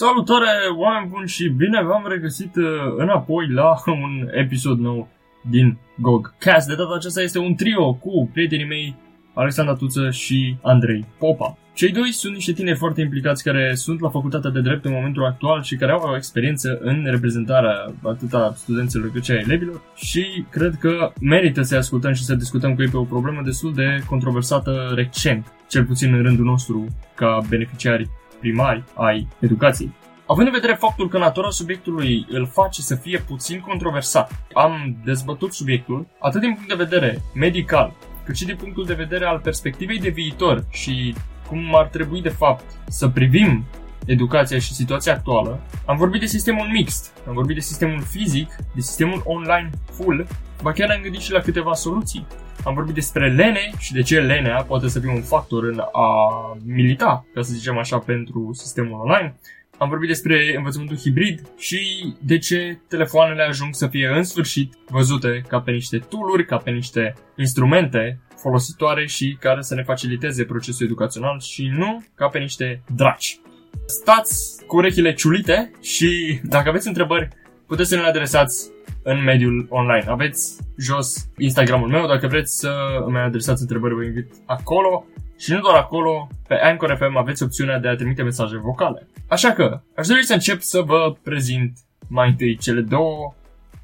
[0.00, 2.64] Salutare, oameni buni și bine v-am regăsit uh,
[2.96, 3.74] înapoi la
[4.04, 5.08] un episod nou
[5.50, 6.68] din GOG Cast.
[6.68, 8.96] De data aceasta este un trio cu prietenii mei
[9.34, 11.58] Alexandra Tuță și Andrei Popa.
[11.74, 15.24] Cei doi sunt niște tineri foarte implicați care sunt la facultatea de drept în momentul
[15.24, 19.82] actual și care au o experiență în reprezentarea atât a studenților cât și a elevilor
[19.94, 23.74] și cred că merită să ascultăm și să discutăm cu ei pe o problemă destul
[23.74, 28.10] de controversată recent, cel puțin în rândul nostru ca beneficiari
[28.40, 29.92] primari ai educației.
[30.26, 35.52] Având în vedere faptul că natura subiectului îl face să fie puțin controversat, am dezbătut
[35.52, 37.92] subiectul atât din punct de vedere medical,
[38.24, 41.14] cât și din punctul de vedere al perspectivei de viitor și
[41.46, 43.64] cum ar trebui de fapt să privim
[44.06, 45.60] educația și situația actuală.
[45.86, 50.26] Am vorbit de sistemul mixt, am vorbit de sistemul fizic, de sistemul online full,
[50.62, 52.26] ba chiar am gândit și la câteva soluții.
[52.68, 56.56] Am vorbit despre lene și de ce lenea poate să fie un factor în a
[56.64, 59.34] milita, ca să zicem așa, pentru sistemul online.
[59.78, 65.42] Am vorbit despre învățământul hibrid și de ce telefoanele ajung să fie în sfârșit văzute
[65.48, 70.86] ca pe niște tooluri, ca pe niște instrumente folositoare și care să ne faciliteze procesul
[70.86, 73.40] educațional și nu ca pe niște draci.
[73.86, 77.28] Stați cu urechile ciulite și dacă aveți întrebări,
[77.66, 78.70] puteți să ne le adresați
[79.02, 80.04] în mediul online.
[80.08, 82.72] Aveți jos Instagramul meu, dacă vreți să
[83.06, 85.04] îmi adresați întrebări, vă invit acolo.
[85.38, 89.06] Și nu doar acolo, pe Anchor FM aveți opțiunea de a trimite mesaje vocale.
[89.28, 93.34] Așa că, aș dori să încep să vă prezint mai întâi cele două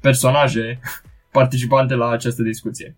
[0.01, 0.79] personaje
[1.31, 2.95] participante la această discuție.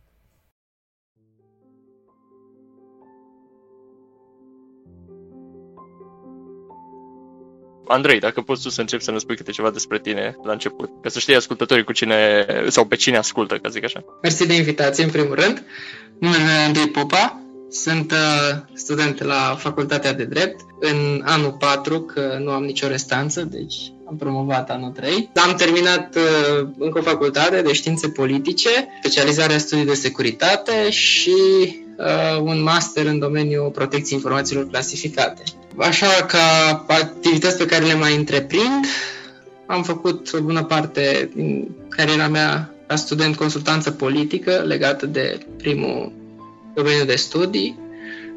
[7.88, 10.90] Andrei, dacă poți tu să începi să ne spui câte ceva despre tine la început,
[11.02, 14.04] ca să știi ascultătorii cu cine, sau pe cine ascultă, ca zic așa.
[14.22, 15.64] Mersi de invitație, în primul rând.
[16.20, 22.38] Numele meu Andrei Popa, sunt uh, student la Facultatea de Drept în anul 4, că
[22.42, 23.76] nu am nicio restanță, deci
[24.10, 25.30] am promovat anul 3.
[25.36, 28.70] Am terminat uh, încă o facultate de științe politice,
[29.00, 31.36] specializarea studii de securitate și
[31.98, 35.44] uh, un master în domeniul protecției informațiilor clasificate.
[35.78, 38.86] Așa ca activități pe care le mai întreprind,
[39.66, 46.12] am făcut o bună parte din cariera mea ca student consultanță politică legată de primul
[46.76, 47.80] domeniu de studii.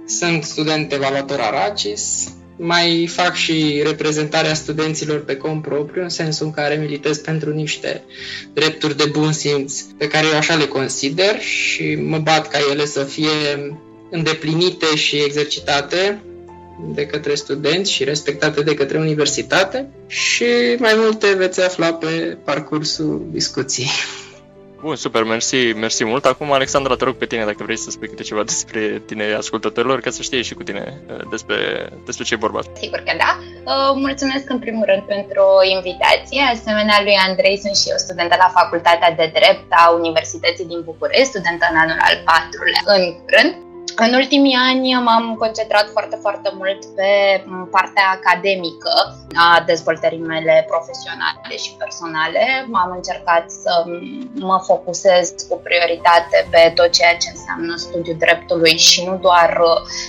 [0.06, 6.52] Sunt student evaluator Aracis, mai fac și reprezentarea studenților pe cont propriu, în sensul în
[6.52, 8.04] care militez pentru niște
[8.52, 12.86] drepturi de bun simț pe care eu așa le consider și mă bat ca ele
[12.86, 13.28] să fie
[14.10, 16.22] îndeplinite și exercitate
[16.94, 20.44] de către studenți și respectate de către universitate și
[20.78, 23.90] mai multe veți afla pe parcursul discuției.
[24.80, 26.24] Bun, super, mersi, mersi mult.
[26.24, 30.00] Acum, Alexandra, te rog pe tine dacă vrei să spui câte ceva despre tine ascultătorilor,
[30.00, 31.56] ca să știe și cu tine uh, despre,
[32.06, 32.60] despre ce e vorba.
[32.82, 33.30] Sigur că da.
[33.72, 35.44] Uh, mulțumesc în primul rând pentru
[35.76, 36.42] invitație.
[36.54, 41.32] Asemenea lui Andrei, sunt și eu studentă la Facultatea de Drept a Universității din București,
[41.32, 43.69] studentă în anul al patrulea în curând.
[44.06, 47.10] În ultimii ani m-am concentrat foarte, foarte mult pe
[47.70, 48.92] partea academică
[49.34, 52.44] a dezvoltării mele profesionale și personale.
[52.72, 53.84] Am încercat să
[54.34, 59.60] mă focusez cu prioritate pe tot ceea ce înseamnă studiul dreptului și nu doar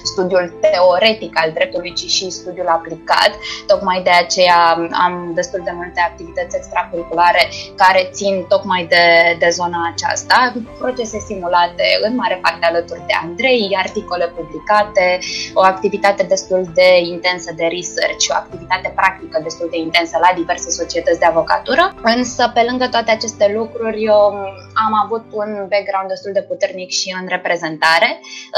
[0.03, 3.31] studiul teoretic al dreptului, ci și studiul aplicat.
[3.67, 4.61] Tocmai de aceea
[5.05, 7.43] am destul de multe activități extracurriculare
[7.75, 9.05] care țin tocmai de,
[9.39, 15.19] de zona aceasta, procese simulate în mare parte alături de Andrei, articole publicate,
[15.53, 20.69] o activitate destul de intensă de research, o activitate practică destul de intensă la diverse
[20.69, 21.83] societăți de avocatură.
[22.01, 24.21] Însă, pe lângă toate aceste lucruri, eu
[24.85, 28.09] am avut un background destul de puternic și în reprezentare,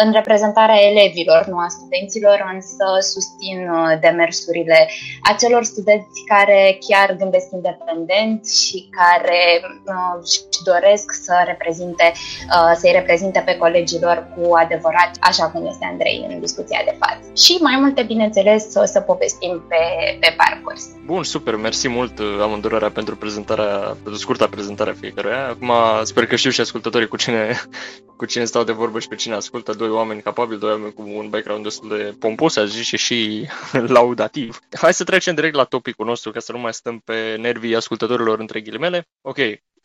[0.03, 4.89] în reprezentarea elevilor, nu a studenților, însă susțin uh, demersurile
[5.23, 12.91] acelor studenți care chiar gândesc independent și care uh, își doresc să reprezinte, uh, să-i
[12.91, 17.31] reprezinte pe colegilor cu adevărat așa cum este Andrei în discuția de față.
[17.35, 19.77] Și mai multe, bineînțeles, o să povestim pe,
[20.19, 20.89] pe parcurs.
[21.06, 25.48] Bun, super, mersi mult am îndurarea pentru prezentarea, pentru scurta prezentare a fiecăruia.
[25.48, 25.71] Acum
[26.04, 27.62] sper că știu și ascultătorii cu cine,
[28.18, 31.01] cu cine stau de vorbă și pe cine ascultă, doi oameni capabili, doi oameni cu
[31.16, 33.48] un background destul de pompos, aș zice, și
[33.98, 34.59] laudativ.
[34.71, 38.39] Hai să trecem direct la topicul nostru, ca să nu mai stăm pe nervii ascultătorilor
[38.39, 39.07] între ghilimele.
[39.21, 39.38] Ok,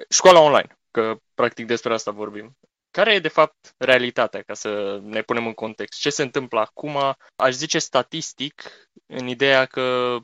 [0.08, 2.56] școala online, că practic despre asta vorbim.
[2.90, 6.00] Care e, de fapt, realitatea, ca să ne punem în context?
[6.00, 6.96] Ce se întâmplă acum?
[7.36, 8.62] Aș zice statistic,
[9.06, 10.16] în ideea că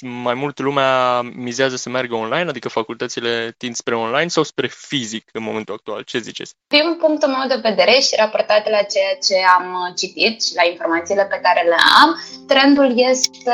[0.00, 5.28] mai mult lumea mizează să meargă online, adică facultățile tind spre online sau spre fizic
[5.32, 6.02] în momentul actual?
[6.02, 6.54] Ce ziceți?
[6.66, 11.24] Din punctul meu de vedere și raportat la ceea ce am citit și la informațiile
[11.24, 13.52] pe care le am, trendul este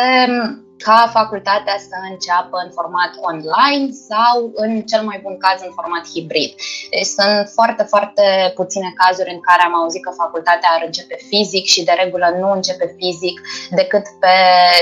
[0.87, 6.05] ca facultatea să înceapă în format online sau, în cel mai bun caz, în format
[6.13, 6.53] hibrid.
[6.91, 11.65] Deci sunt foarte, foarte puține cazuri în care am auzit că facultatea ar începe fizic
[11.75, 13.37] și de regulă nu începe fizic
[13.71, 14.35] decât pe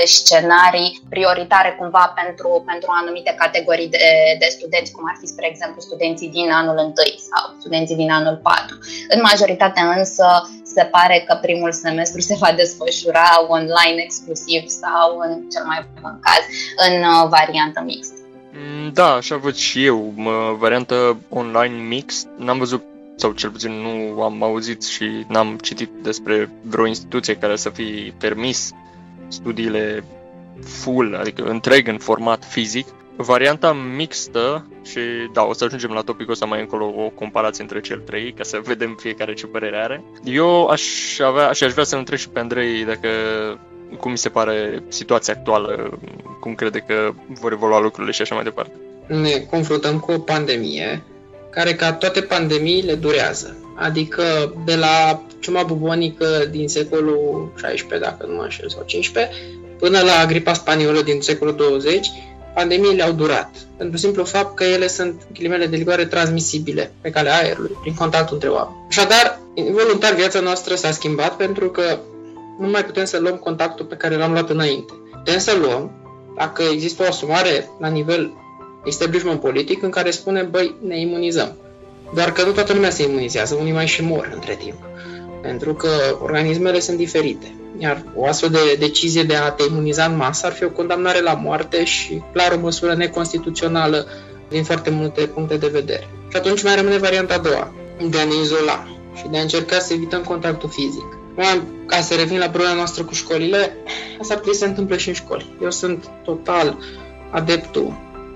[0.05, 4.07] scenarii prioritare cumva pentru, pentru anumite categorii de,
[4.39, 6.93] de studenți, cum ar fi, spre exemplu, studenții din anul 1
[7.31, 8.77] sau studenții din anul 4.
[9.09, 10.27] În majoritate însă
[10.63, 16.19] se pare că primul semestru se va desfășura online exclusiv sau, în cel mai bun
[16.21, 16.45] caz,
[16.87, 18.15] în uh, variantă mixtă.
[18.53, 20.13] Mm, da, așa văd și eu.
[20.57, 22.25] Variantă online mix.
[22.37, 22.83] N-am văzut
[23.15, 28.13] sau cel puțin nu am auzit și n-am citit despre vreo instituție care să fi
[28.17, 28.71] permis
[29.27, 30.03] studiile
[30.63, 32.87] full, adică întreg în format fizic.
[33.15, 34.99] Varianta mixtă, și
[35.33, 38.43] da, o să ajungem la topicul ăsta mai încolo, o comparație între cel trei, ca
[38.43, 40.03] să vedem fiecare ce părere are.
[40.23, 40.83] Eu aș
[41.19, 43.09] avea, și aș vrea să întreb și pe Andrei dacă
[43.99, 45.99] cum mi se pare situația actuală,
[46.39, 48.71] cum crede că vor evolua lucrurile și așa mai departe.
[49.07, 51.03] Ne confruntăm cu o pandemie
[51.49, 53.55] care, ca toate pandemiile, durează.
[53.75, 59.33] Adică de la ciuma bubonică din secolul 16, dacă nu mă înșel, sau 15,
[59.79, 62.07] până la gripa spaniolă din secolul 20,
[62.53, 63.49] pandemiile au durat.
[63.77, 68.33] Pentru simplu fapt că ele sunt, ghilimele de ligoare, transmisibile pe calea aerului, prin contactul
[68.33, 68.75] între oameni.
[68.89, 71.97] Așadar, involuntar viața noastră s-a schimbat pentru că
[72.59, 74.93] nu mai putem să luăm contactul pe care l-am luat înainte.
[75.11, 75.91] Putem să luăm
[76.37, 78.33] dacă există o asumare la nivel
[78.85, 81.55] establishment politic în care spune, băi, ne imunizăm.
[82.13, 84.77] Doar că nu toată lumea se imunizează, unii mai și mor între timp.
[85.41, 85.89] Pentru că
[86.21, 87.55] organismele sunt diferite.
[87.77, 91.21] Iar o astfel de decizie de a te imuniza în masă ar fi o condamnare
[91.21, 94.07] la moarte și clar o măsură neconstituțională
[94.49, 96.07] din foarte multe puncte de vedere.
[96.29, 97.73] Și atunci mai rămâne varianta a doua,
[98.09, 101.16] de a ne izola și de a încerca să evităm contactul fizic.
[101.85, 103.77] Ca să revin la problema noastră cu școlile,
[104.19, 105.57] asta ar trebui să se întâmple și în școli.
[105.61, 106.77] Eu sunt total
[107.31, 107.93] adeptul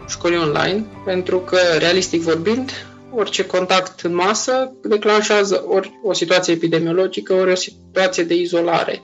[0.07, 2.71] școlii online, pentru că, realistic vorbind,
[3.13, 9.01] orice contact în masă declanșează ori o situație epidemiologică, ori o situație de izolare.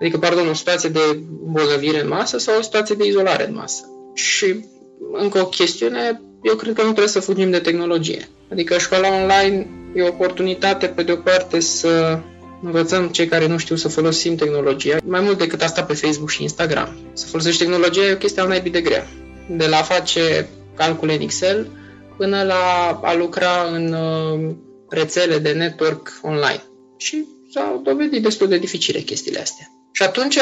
[0.00, 1.00] Adică, pardon, o situație de
[1.46, 3.82] îmbolnăvire în masă sau o situație de izolare în masă.
[4.14, 4.64] Și
[5.12, 8.28] încă o chestiune, eu cred că nu trebuie să fugim de tehnologie.
[8.52, 12.18] Adică școala online e o oportunitate, pe de o parte, să
[12.62, 16.42] învățăm cei care nu știu să folosim tehnologia, mai mult decât asta pe Facebook și
[16.42, 16.96] Instagram.
[17.12, 19.06] Să folosești tehnologia e o chestie al naibii de grea.
[19.48, 21.70] De la a face calcule în Excel
[22.16, 24.54] până la a lucra în uh,
[24.88, 26.62] rețele de network online.
[26.96, 29.66] Și s-au dovedit destul de dificile chestiile astea.
[29.92, 30.38] Și atunci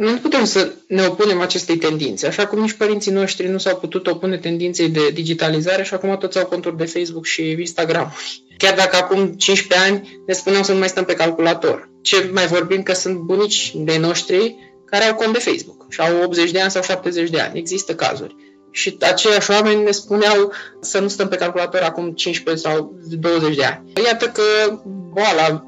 [0.00, 4.06] nu putem să ne opunem acestei tendințe, așa cum nici părinții noștri nu s-au putut
[4.06, 8.12] opune tendinței de digitalizare și acum toți au conturi de Facebook și Instagram.
[8.56, 11.90] Chiar dacă acum 15 ani ne spuneam să nu mai stăm pe calculator.
[12.02, 16.22] Ce mai vorbim că sunt bunici de noștri care au cont de Facebook și au
[16.22, 17.58] 80 de ani sau 70 de ani.
[17.58, 18.36] Există cazuri.
[18.70, 23.64] Și aceiași oameni ne spuneau să nu stăm pe calculator acum 15 sau 20 de
[23.64, 23.92] ani.
[24.04, 24.42] Iată că
[25.12, 25.66] boala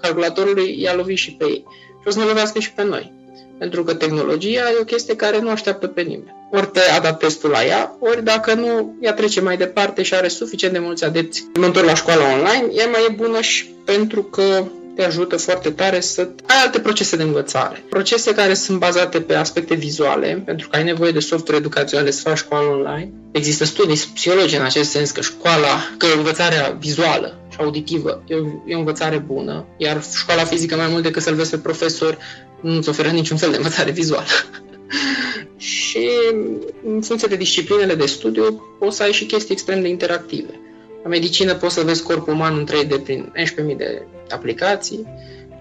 [0.00, 1.64] calculatorului i-a lovit și pe ei.
[2.00, 3.17] Și o să ne lovească și pe noi.
[3.58, 6.36] Pentru că tehnologia e o chestie care nu așteaptă pe nimeni.
[6.50, 10.28] Ori te adaptezi tu la ea, ori dacă nu, ea trece mai departe și are
[10.28, 11.46] suficient de mulți adepți.
[11.54, 14.64] Mă întorc la școala online, ea mai e bună și pentru că
[14.98, 17.84] te ajută foarte tare să ai alte procese de învățare.
[17.88, 22.28] Procese care sunt bazate pe aspecte vizuale, pentru că ai nevoie de software educaționale să
[22.28, 23.10] faci școală online.
[23.32, 28.46] Există studii psihologice în acest sens că școala, că învățarea vizuală și auditivă e o,
[28.66, 32.18] e o învățare bună, iar școala fizică mai mult decât să-l vezi pe profesor
[32.60, 34.24] nu-ți oferă niciun fel de învățare vizuală.
[35.56, 36.08] și
[36.84, 40.60] în funcție de disciplinele de studiu poți să ai și chestii extrem de interactive.
[41.02, 43.32] La medicină poți să vezi corpul uman în 3D prin
[43.70, 45.06] 11.000 de aplicații.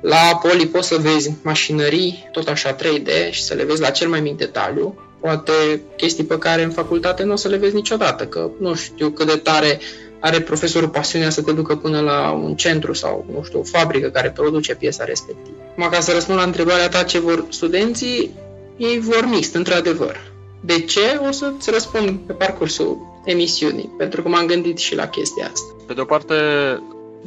[0.02, 4.10] La poli poți să vezi mașinării, tot așa 3D, și să le vezi la cel
[4.10, 4.98] mai mic detaliu.
[5.20, 9.10] Poate chestii pe care în facultate nu o să le vezi niciodată, că nu știu
[9.10, 9.80] cât de tare
[10.20, 14.10] are profesorul pasiunea să te ducă până la un centru sau, nu știu, o fabrică
[14.10, 15.58] care produce piesa respectivă.
[15.72, 18.32] Acum, ca să răspund la întrebarea ta ce vor studenții,
[18.78, 20.32] ei vor mixt, într-adevăr.
[20.62, 21.20] De ce?
[21.28, 25.76] O să-ți răspund pe parcursul emisiunii, pentru că m-am gândit și la chestia asta.
[25.88, 26.36] Pe de o parte,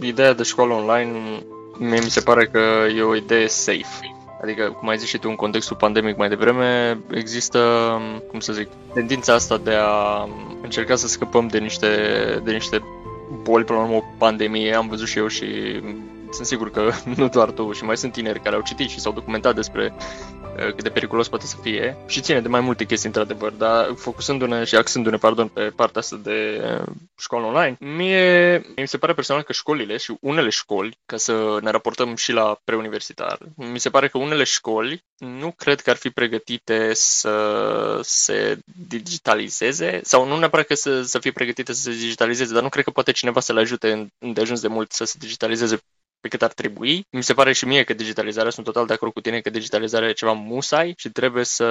[0.00, 1.42] ideea de școală online
[1.80, 2.58] mie mi se pare că
[2.96, 4.19] e o idee safe.
[4.42, 7.60] Adică, cum ai zis și tu, în contextul pandemic mai devreme, există,
[8.28, 10.28] cum să zic, tendința asta de a
[10.62, 11.86] încerca să scăpăm de niște,
[12.44, 12.82] de niște
[13.42, 14.74] boli, până la urmă, o pandemie.
[14.74, 15.46] Am văzut și eu și
[16.30, 19.12] sunt sigur că nu doar tu, și mai sunt tineri care au citit și s-au
[19.12, 23.08] documentat despre uh, cât de periculos poate să fie și ține de mai multe chestii
[23.08, 26.86] într-adevăr, dar focusându-ne și axându-ne, pardon, pe partea asta de uh,
[27.18, 31.70] școală online, mie mi se pare personal că școlile și unele școli, ca să ne
[31.70, 36.10] raportăm și la preuniversitar, mi se pare că unele școli nu cred că ar fi
[36.10, 42.52] pregătite să se digitalizeze sau nu neapărat că să, să fie pregătite să se digitalizeze,
[42.52, 45.04] dar nu cred că poate cineva să le ajute în, de ajuns de mult să
[45.04, 45.80] se digitalizeze
[46.20, 47.06] pe cât ar trebui.
[47.10, 50.08] Mi se pare și mie că digitalizarea, sunt total de acord cu tine că digitalizarea
[50.08, 51.68] e ceva musai și trebuie să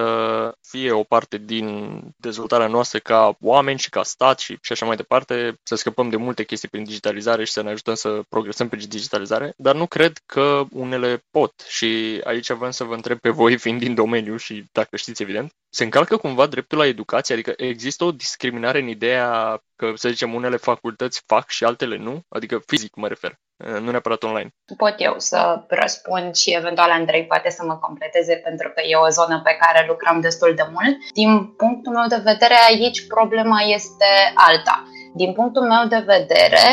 [0.68, 4.96] fie o parte din dezvoltarea noastră ca oameni și ca stat și, și așa mai
[4.96, 8.76] departe, să scăpăm de multe chestii prin digitalizare și să ne ajutăm să progresăm pe
[8.76, 13.58] digitalizare, dar nu cred că unele pot și aici vreau să vă întreb pe voi,
[13.58, 17.34] fiind din domeniu și dacă știți evident, se încalcă cumva dreptul la educație?
[17.34, 22.22] Adică există o discriminare în ideea că, să zicem, unele facultăți fac și altele nu?
[22.30, 24.50] Adică fizic mă refer, nu neapărat online.
[24.78, 29.10] Pot eu să răspund și eventual Andrei poate să mă completeze pentru că e o
[29.10, 31.12] zonă pe care lucrăm destul de mult.
[31.14, 34.84] Din punctul meu de vedere aici problema este alta.
[35.14, 36.66] Din punctul meu de vedere,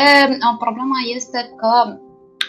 [0.59, 1.99] problema este că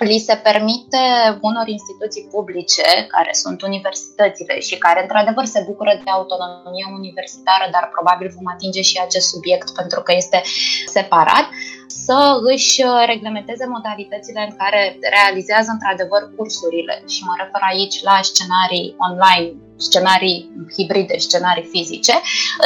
[0.04, 1.02] li se permite
[1.40, 7.84] unor instituții publice, care sunt universitățile și care într-adevăr se bucură de autonomie universitară, dar
[7.96, 10.42] probabil vom atinge și acest subiect pentru că este
[10.86, 11.46] separat,
[11.86, 17.02] să își reglementeze modalitățile în care realizează într-adevăr cursurile.
[17.12, 22.14] Și mă refer aici la scenarii online scenarii hibride, scenarii fizice,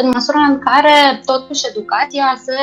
[0.01, 2.57] în măsura în care totuși educația se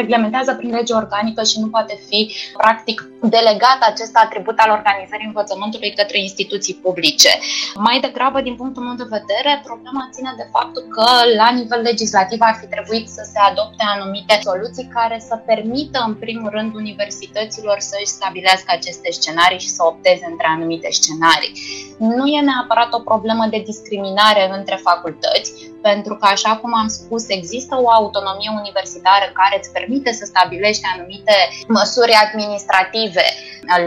[0.00, 2.20] reglementează prin lege organică și nu poate fi
[2.56, 2.98] practic
[3.36, 7.32] delegat acest atribut al organizării învățământului către instituții publice.
[7.74, 11.06] Mai degrabă, din punctul meu de vedere, problema ține de faptul că
[11.40, 16.14] la nivel legislativ ar fi trebuit să se adopte anumite soluții care să permită, în
[16.14, 21.52] primul rând, universităților să își stabilească aceste scenarii și să opteze între anumite scenarii.
[21.98, 26.88] Nu e neapărat o problemă de discriminare discriminare între facultăți, pentru că, așa cum am
[26.88, 31.36] spus, există o autonomie universitară care îți permite să stabilești anumite
[31.68, 33.24] măsuri administrative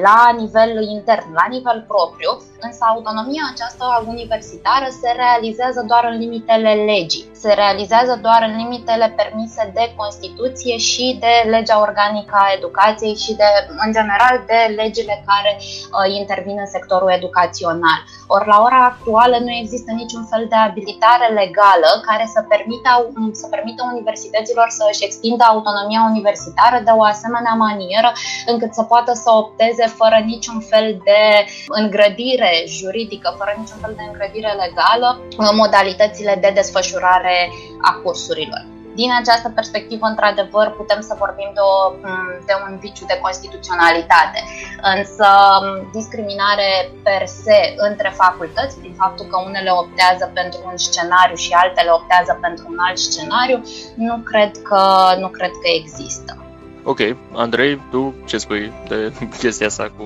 [0.02, 6.74] la nivel intern, la nivel propriu, însă autonomia aceasta universitară se realizează doar în limitele
[6.74, 13.16] legii, se realizează doar în limitele permise de Constituție și de legea organică a educației
[13.16, 13.50] și de,
[13.86, 18.00] în general, de legile care uh, intervin în sectorul educațional.
[18.28, 22.90] Ori la ora actuală nu există niciun fel de abilitare legală care să permită,
[23.32, 28.12] să permită universităților să își extindă autonomia universitară de o asemenea manieră
[28.46, 31.22] încât să poată să opteze fără niciun fel de
[31.68, 35.10] îngrădire juridică, fără niciun fel de îngrădire legală,
[35.62, 37.38] modalitățile de desfășurare
[37.82, 38.71] a cursurilor.
[38.94, 41.76] Din această perspectivă, într-adevăr, putem să vorbim de, o,
[42.46, 44.40] de un viciu de constituționalitate.
[44.96, 45.28] Însă,
[45.92, 46.70] discriminare
[47.04, 47.58] per se
[47.90, 52.78] între facultăți, prin faptul că unele optează pentru un scenariu și altele optează pentru un
[52.88, 53.58] alt scenariu,
[53.96, 54.82] nu cred că,
[55.20, 56.32] nu cred că există.
[56.84, 57.00] Ok,
[57.34, 60.06] Andrei, tu ce spui de chestia asta cu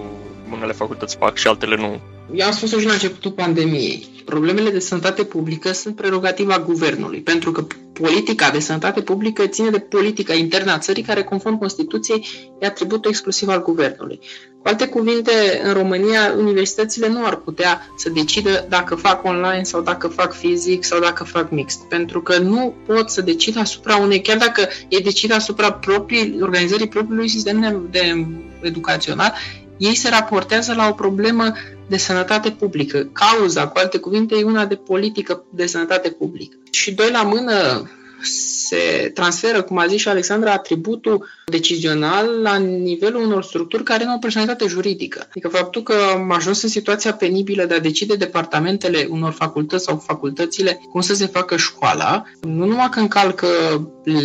[0.52, 2.00] unele facultăți fac și altele nu?
[2.34, 4.08] Eu am spus-o și la începutul pandemiei.
[4.26, 9.80] Problemele de sănătate publică sunt prerogativa guvernului, pentru că politica de sănătate publică ține de
[9.80, 12.28] politica internă a țării, care, conform Constituției,
[12.60, 14.20] e atributul exclusiv al guvernului.
[14.62, 15.32] Cu alte cuvinte,
[15.64, 20.84] în România, universitățile nu ar putea să decidă dacă fac online sau dacă fac fizic
[20.84, 25.02] sau dacă fac mixt, pentru că nu pot să decid asupra unei, chiar dacă ei
[25.02, 28.26] decid asupra proprii, organizării propriului sistem de
[28.62, 29.34] educațional,
[29.78, 31.54] ei se raportează la o problemă
[31.88, 33.10] de sănătate publică.
[33.14, 36.58] Cauza, cu alte cuvinte, e una de politică de sănătate publică.
[36.72, 37.90] Și doi la mână
[38.22, 44.12] se transferă, cum a zis și Alexandra, atributul decizional la nivelul unor structuri care nu
[44.12, 45.26] au personalitate juridică.
[45.30, 50.04] Adică faptul că am ajuns în situația penibilă de a decide departamentele unor facultăți sau
[50.06, 53.48] facultățile cum să se facă școala, nu numai că încalcă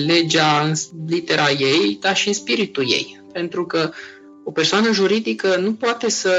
[0.07, 0.73] legea în
[1.09, 3.21] litera ei, dar și în spiritul ei.
[3.33, 3.90] Pentru că
[4.44, 6.30] o persoană juridică nu poate să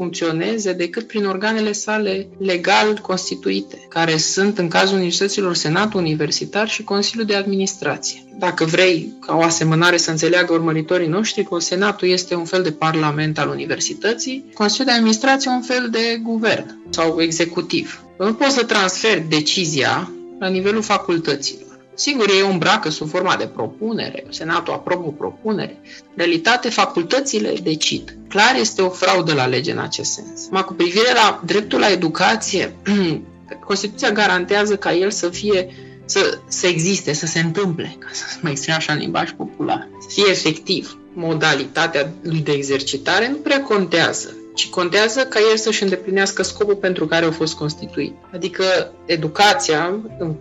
[0.00, 6.84] funcționeze decât prin organele sale legal constituite, care sunt în cazul universităților Senatul Universitar și
[6.84, 8.24] Consiliul de Administrație.
[8.38, 12.72] Dacă vrei ca o asemănare să înțeleagă urmăritorii noștri, că Senatul este un fel de
[12.72, 18.02] parlament al universității, Consiliul de Administrație un fel de guvern sau executiv.
[18.18, 21.69] Nu poți să transferi decizia la nivelul facultăților.
[22.00, 25.80] Sigur, ei o îmbracă sub forma de propunere, Senatul aprobă o propunere.
[25.82, 28.16] În realitate, facultățile decid.
[28.28, 30.48] Clar este o fraudă la lege în acest sens.
[30.50, 32.76] Ma cu privire la dreptul la educație,
[33.66, 35.68] Constituția garantează ca el să fie
[36.04, 40.08] să, să existe, să se întâmple, ca să mă exprim așa în limbaj popular, să
[40.10, 40.98] fie efectiv.
[41.14, 44.36] Modalitatea lui de exercitare nu prea contează.
[44.54, 48.14] Ci contează ca el să-și îndeplinească scopul pentru care au fost constituit.
[48.34, 49.94] Adică educația,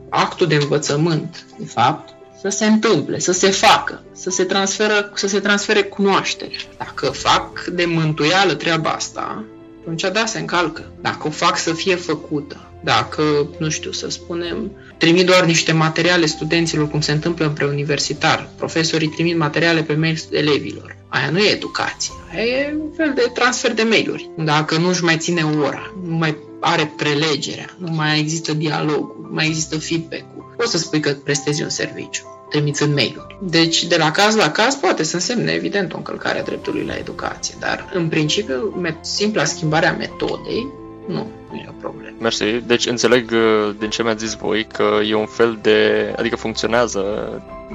[0.09, 5.27] actul de învățământ, de fapt, să se întâmple, să se facă, să se, transferă, să
[5.27, 6.55] se transfere cunoaștere.
[6.77, 9.43] Dacă fac de mântuială treaba asta,
[9.81, 10.91] atunci da, se încalcă.
[11.01, 16.25] Dacă o fac să fie făcută, dacă, nu știu, să spunem, trimit doar niște materiale
[16.25, 21.49] studenților, cum se întâmplă în preuniversitar, profesorii trimit materiale pe mail elevilor, aia nu e
[21.49, 24.29] educație, aia e un fel de transfer de mail-uri.
[24.37, 29.33] Dacă nu își mai ține ora, nu mai are prelegerea, nu mai există dialogul, nu
[29.33, 33.37] mai există feedback-ul, poți să spui că prestezi un serviciu trimițând mail-uri.
[33.41, 36.97] Deci, de la caz la caz, poate să însemne, evident, o încălcare a dreptului la
[36.97, 40.67] educație, dar, în principiu, simpla schimbare a metodei
[41.07, 42.17] nu, nu e o problemă.
[42.19, 42.45] Mersi.
[42.45, 47.01] Deci înțeleg uh, din ce mi-ați zis voi că e un fel de, adică funcționează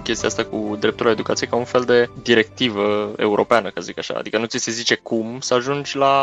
[0.03, 4.15] chestia asta cu dreptul la educație ca un fel de directivă europeană, ca zic așa.
[4.19, 6.17] Adică nu ți se zice cum să ajungi la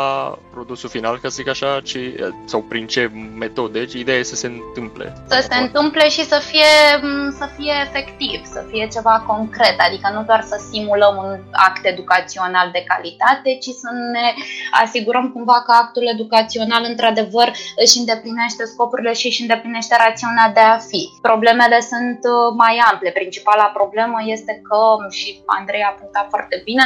[0.52, 1.98] produsul final, ca zic așa, ci,
[2.44, 3.78] sau prin ce metode.
[3.78, 5.12] Deci ideea e să se întâmple.
[5.28, 6.72] Să se întâmple și să fie,
[7.38, 9.76] să fie efectiv, să fie ceva concret.
[9.78, 14.34] Adică nu doar să simulăm un act educațional de calitate, ci să ne
[14.84, 17.41] asigurăm cumva că actul educațional într-adevăr
[17.82, 21.02] își îndeplinește scopurile și își îndeplinește rațiunea de a fi.
[21.28, 23.10] Problemele sunt uh, mai ample.
[23.10, 24.80] Principala problemă este că,
[25.18, 26.84] și Andrei a punctat foarte bine,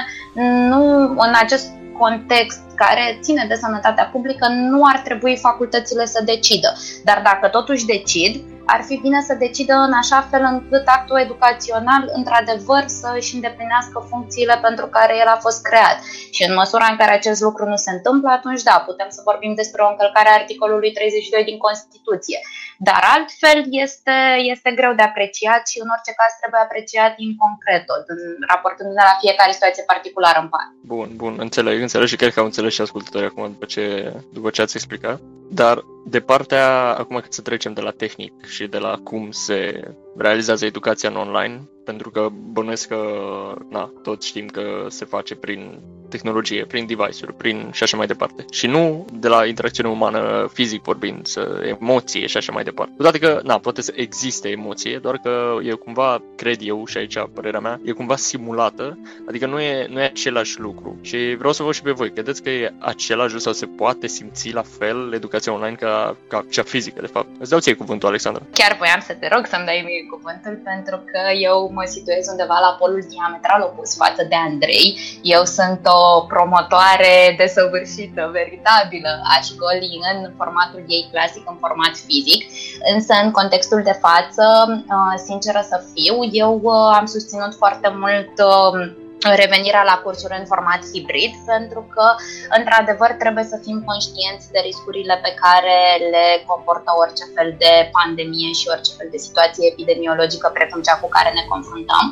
[0.70, 0.82] nu
[1.26, 6.72] în acest context care ține de sănătatea publică, nu ar trebui facultățile să decidă.
[7.04, 12.02] Dar dacă totuși decid, ar fi bine să decidă în așa fel încât actul educațional,
[12.18, 15.98] într-adevăr, să își îndeplinească funcțiile pentru care el a fost creat.
[16.36, 19.52] Și în măsura în care acest lucru nu se întâmplă, atunci da, putem să vorbim
[19.54, 22.38] despre o încălcare a articolului 32 din Constituție.
[22.78, 24.16] Dar altfel este,
[24.52, 27.84] este greu de apreciat și în orice caz trebuie apreciat în concret,
[28.50, 30.72] raportându-ne la fiecare situație particulară în parte.
[30.94, 33.84] Bun, bun, înțeleg, înțeleg și cred că au înțeles și ascultătorii acum după ce,
[34.36, 35.18] după ce ați explicat.
[35.48, 39.90] Dar de partea, acum că să trecem de la tehnic și de la cum se
[40.16, 43.00] realizează educația în online, pentru că bănuiesc că,
[43.70, 48.44] na, toți știm că se face prin tehnologie, prin device-uri, prin și așa mai departe.
[48.50, 52.92] Și nu de la interacțiune umană, fizic vorbind, să emoție și așa mai departe.
[52.96, 56.98] Cu toate că, na, poate să existe emoție, doar că e cumva, cred eu, și
[56.98, 60.98] aici părerea mea, e cumva simulată, adică nu e, nu e același lucru.
[61.00, 64.06] Și vreau să vă și pe voi, credeți că e același lucru sau se poate
[64.06, 67.28] simți la fel educația online ca, ca cea fizică, de fapt?
[67.38, 68.42] Îți dau ție cuvântul, Alexandra.
[68.52, 72.58] Chiar voiam să te rog să-mi dai mie cuvântul, pentru că eu mă situez undeva
[72.66, 74.86] la polul diametral opus față de Andrei.
[75.22, 82.42] Eu sunt o promotoare desăvârșită, veritabilă aș școlii în formatul ei clasic, în format fizic,
[82.94, 84.44] însă în contextul de față,
[84.96, 90.46] uh, sinceră să fiu, eu uh, am susținut foarte mult um, revenirea la cursuri în
[90.46, 92.06] format hibrid, pentru că,
[92.58, 95.78] într-adevăr, trebuie să fim conștienți de riscurile pe care
[96.14, 101.08] le comportă orice fel de pandemie și orice fel de situație epidemiologică, precum cea cu
[101.16, 102.04] care ne confruntăm.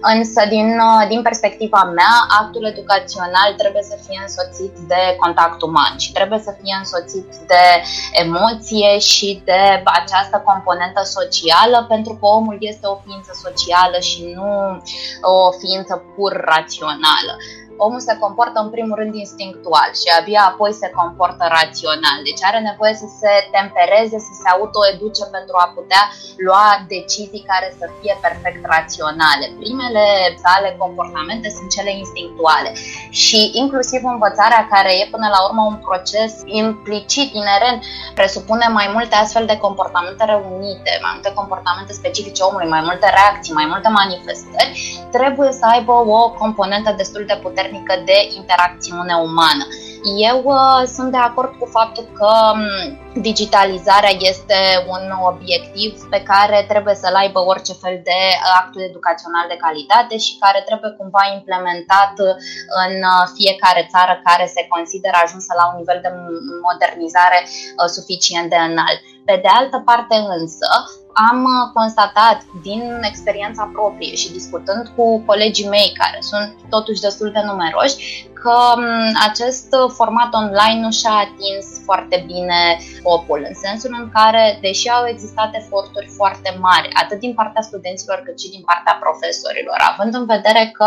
[0.00, 6.12] Însă, din, din perspectiva mea, actul educațional trebuie să fie însoțit de contact uman și
[6.12, 7.64] trebuie să fie însoțit de
[8.12, 14.50] emoție și de această componentă socială, pentru că omul este o ființă socială și nu
[15.22, 17.32] o ființă pur rațională
[17.84, 22.18] omul se comportă în primul rând instinctual și abia apoi se comportă rațional.
[22.28, 26.02] Deci are nevoie să se tempereze, să se autoeduce pentru a putea
[26.46, 29.44] lua decizii care să fie perfect raționale.
[29.62, 30.04] Primele
[30.44, 32.70] sale comportamente sunt cele instinctuale
[33.22, 37.78] și inclusiv învățarea care e până la urmă un proces implicit, inerent,
[38.18, 43.58] presupune mai multe astfel de comportamente reunite, mai multe comportamente specifice omului, mai multe reacții,
[43.60, 44.70] mai multe manifestări,
[45.16, 49.64] trebuie să aibă o componentă destul de puternică puternică de interacțiune umană.
[50.30, 52.62] Eu uh, sunt de acord cu faptul că um,
[53.28, 54.58] digitalizarea este
[54.94, 58.20] un obiectiv pe care trebuie să-l aibă orice fel de
[58.60, 62.14] actul educațional de calitate și care trebuie cumva implementat
[62.84, 66.10] în uh, fiecare țară care se consideră ajunsă la un nivel de
[66.68, 69.00] modernizare uh, suficient de înalt.
[69.28, 70.68] Pe de altă parte însă,
[71.30, 77.30] am uh, constatat din experiența proprie și discutând cu colegii mei care sunt totuși destul
[77.30, 78.84] de numeroși că um,
[79.28, 79.68] acest
[80.00, 82.60] format online nu și-a atins foarte bine
[82.96, 88.18] scopul, în sensul în care, deși au existat eforturi foarte mari, atât din partea studenților
[88.26, 90.86] cât și din partea profesorilor, având în vedere că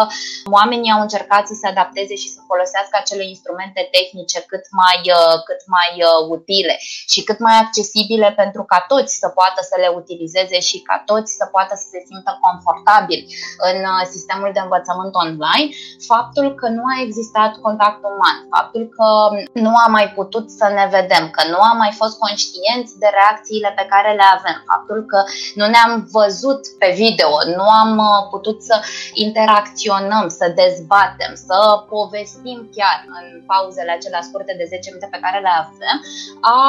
[0.57, 5.37] oamenii au încercat să se adapteze și să folosească acele instrumente tehnice cât mai, uh,
[5.47, 6.75] cât mai uh, utile
[7.13, 11.31] și cât mai accesibile pentru ca toți să poată să le utilizeze și ca toți
[11.39, 13.23] să poată să se simtă confortabili
[13.69, 15.67] în uh, sistemul de învățământ online,
[16.11, 19.08] faptul că nu a existat existat contact uman, faptul că
[19.54, 23.71] nu am mai putut să ne vedem, că nu am mai fost conștienți de reacțiile
[23.75, 25.19] pe care le avem, faptul că
[25.60, 28.75] nu ne-am văzut pe video, nu am uh, putut să
[29.13, 31.58] interacționăm, să dezbatem, să
[31.89, 35.95] povestim chiar în pauzele acelea scurte de 10 minute pe care le avem,
[36.41, 36.62] a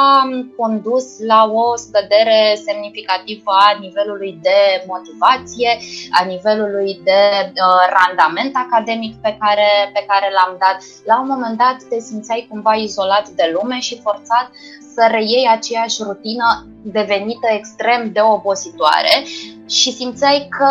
[0.61, 4.61] condus la o scădere semnificativă a nivelului de
[4.93, 5.71] motivație,
[6.19, 10.79] a nivelului de uh, randament academic pe care, pe care l-am dat.
[11.05, 14.51] La un moment dat te simțeai cumva izolat de lume și forțat
[14.95, 19.25] să reiei aceeași rutină devenită extrem de obositoare
[19.69, 20.69] și simțeai că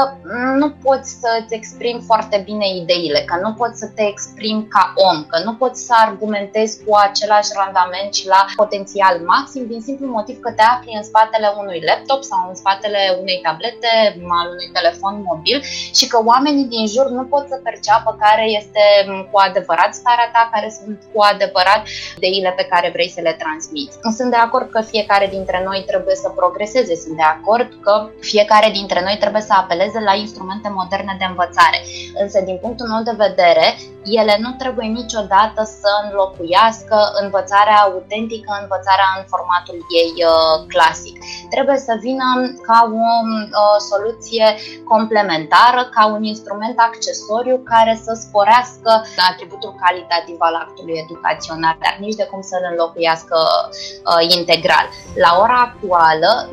[0.62, 5.18] nu poți să-ți exprimi foarte bine ideile, că nu poți să te exprimi ca om,
[5.32, 10.40] că nu poți să argumentezi cu același randament și la potențial maxim din simplu motiv
[10.40, 13.92] că te afli în spatele unui laptop sau în spatele unei tablete,
[14.40, 15.58] al unui telefon mobil
[15.98, 18.84] și că oamenii din jur nu pot să perceapă care este
[19.32, 21.82] cu adevărat starea ta, care sunt cu adevărat
[22.18, 23.98] ideile pe care vrei să le transmiți.
[24.18, 28.70] Sunt de acord că fiecare dintre noi trebuie să progreseze, sunt de acord că fiecare
[28.70, 31.80] dintre dintre noi trebuie să apeleze la instrumente moderne de învățare.
[32.24, 33.68] Însă, din punctul meu de vedere,
[34.20, 41.16] ele nu trebuie niciodată să înlocuiască învățarea autentică, învățarea în formatul ei uh, clasic.
[41.54, 42.28] Trebuie să vină
[42.68, 44.48] ca o uh, soluție
[44.92, 48.92] complementară, ca un instrument accesoriu care să sporească
[49.30, 54.86] atributul calitativ al actului educațional, dar nici de cum să-l înlocuiască uh, integral.
[55.24, 55.91] La ora actuală,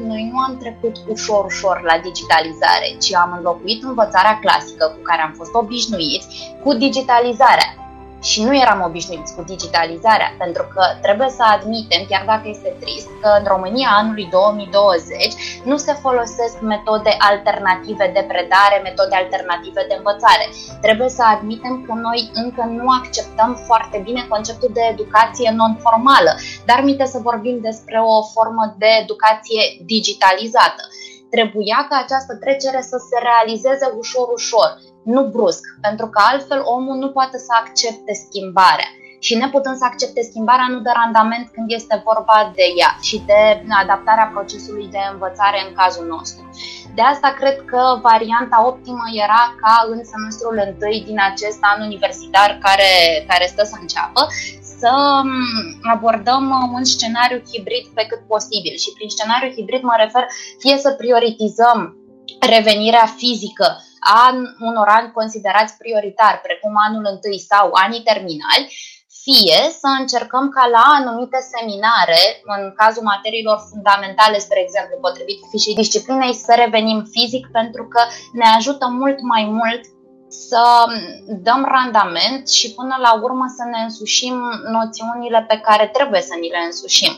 [0.07, 5.33] noi nu am trecut ușor-ușor la digitalizare, ci am înlocuit învățarea clasică cu care am
[5.37, 6.27] fost obișnuiți
[6.63, 7.88] cu digitalizarea.
[8.23, 13.09] Și nu eram obișnuiți cu digitalizarea, pentru că trebuie să admitem, chiar dacă este trist,
[13.23, 19.95] că în România anului 2020 nu se folosesc metode alternative de predare, metode alternative de
[19.97, 20.45] învățare.
[20.81, 26.33] Trebuie să admitem că noi încă nu acceptăm foarte bine conceptul de educație non-formală,
[26.65, 30.83] dar minte să vorbim despre o formă de educație digitalizată.
[31.31, 34.69] Trebuia ca această trecere să se realizeze ușor-ușor,
[35.15, 38.91] nu brusc, pentru că altfel omul nu poate să accepte schimbarea.
[39.27, 43.41] Și neputând să accepte schimbarea, nu dă randament când este vorba de ea și de
[43.83, 46.43] adaptarea procesului de învățare în cazul nostru.
[46.95, 52.59] De asta cred că varianta optimă era ca în semestrul întâi din acest an universitar
[52.67, 52.91] care,
[53.29, 54.21] care stă să înceapă
[54.79, 54.93] să
[55.95, 56.45] abordăm
[56.77, 58.75] un scenariu hibrid pe cât posibil.
[58.83, 60.25] Și prin scenariu hibrid mă refer
[60.59, 61.97] fie să prioritizăm
[62.55, 63.67] revenirea fizică
[64.17, 64.23] a
[64.61, 68.65] unor ani considerați prioritari, precum anul întâi sau anii terminali,
[69.23, 72.21] fie să încercăm ca la anumite seminare,
[72.55, 78.01] în cazul materiilor fundamentale, spre exemplu, potrivit fișei disciplinei, să revenim fizic pentru că
[78.33, 79.83] ne ajută mult mai mult
[80.29, 80.63] să
[81.27, 84.37] dăm randament și până la urmă să ne însușim
[84.77, 87.13] noțiunile pe care trebuie să ni le însușim.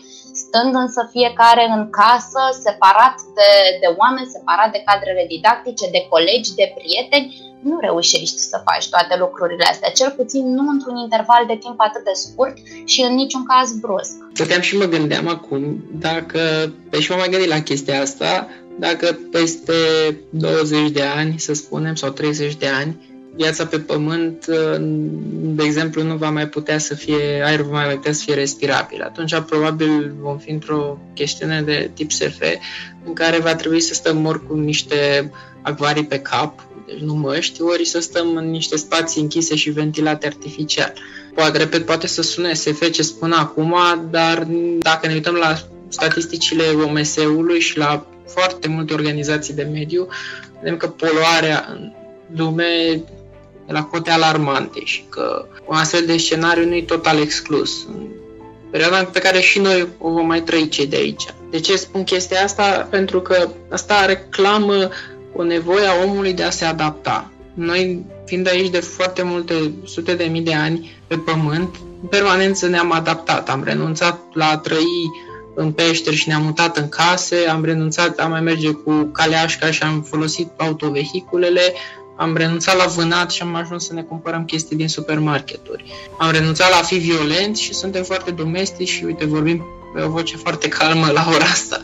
[0.50, 3.50] Stând însă fiecare în casă, separat de,
[3.82, 7.28] de oameni, separat de cadrele didactice, de colegi, de prieteni,
[7.68, 12.04] nu reușești să faci toate lucrurile astea, cel puțin nu într-un interval de timp atât
[12.04, 12.56] de scurt
[12.92, 14.14] și în niciun caz brusc.
[14.34, 15.62] Stăteam și mă gândeam acum
[16.06, 16.40] dacă,
[16.90, 19.72] pe și m-am mai gândit la chestia asta, dacă peste
[20.30, 24.46] 20 de ani, să spunem, sau 30 de ani, viața pe pământ,
[25.30, 29.02] de exemplu, nu va mai putea să fie, aerul va mai putea să fie respirabil.
[29.02, 32.42] Atunci probabil vom fi într-o chestiune de tip SF
[33.04, 35.30] în care va trebui să stăm ori cu niște
[35.62, 40.26] acvarii pe cap, deci nu măști, ori să stăm în niște spații închise și ventilate
[40.26, 40.92] artificial.
[41.34, 43.74] Poate, repet, poate să sune SF ce spun acum,
[44.10, 44.46] dar
[44.78, 50.08] dacă ne uităm la statisticile OMS-ului și la foarte multe organizații de mediu,
[50.60, 51.92] vedem că poluarea în
[52.36, 53.02] lume
[53.72, 58.06] la cote alarmante și că un astfel de scenariu nu e total exclus în
[58.70, 61.24] perioada pe care și noi o vom mai trăi cei de aici.
[61.50, 62.86] De ce spun chestia asta?
[62.90, 64.88] Pentru că asta reclamă
[65.32, 67.30] o nevoie a omului de a se adapta.
[67.54, 72.66] Noi, fiind aici de foarte multe sute de mii de ani pe pământ, în permanență
[72.66, 73.48] ne-am adaptat.
[73.48, 75.10] Am renunțat la a trăi
[75.54, 79.82] în peșteri și ne-am mutat în case, am renunțat a mai merge cu caleașca și
[79.82, 81.72] am folosit autovehiculele,
[82.20, 85.84] am renunțat la vânat și am ajuns să ne cumpărăm chestii din supermarketuri.
[86.18, 90.08] Am renunțat la a fi violent și suntem foarte domestici și uite, vorbim pe o
[90.08, 91.80] voce foarte calmă la ora asta.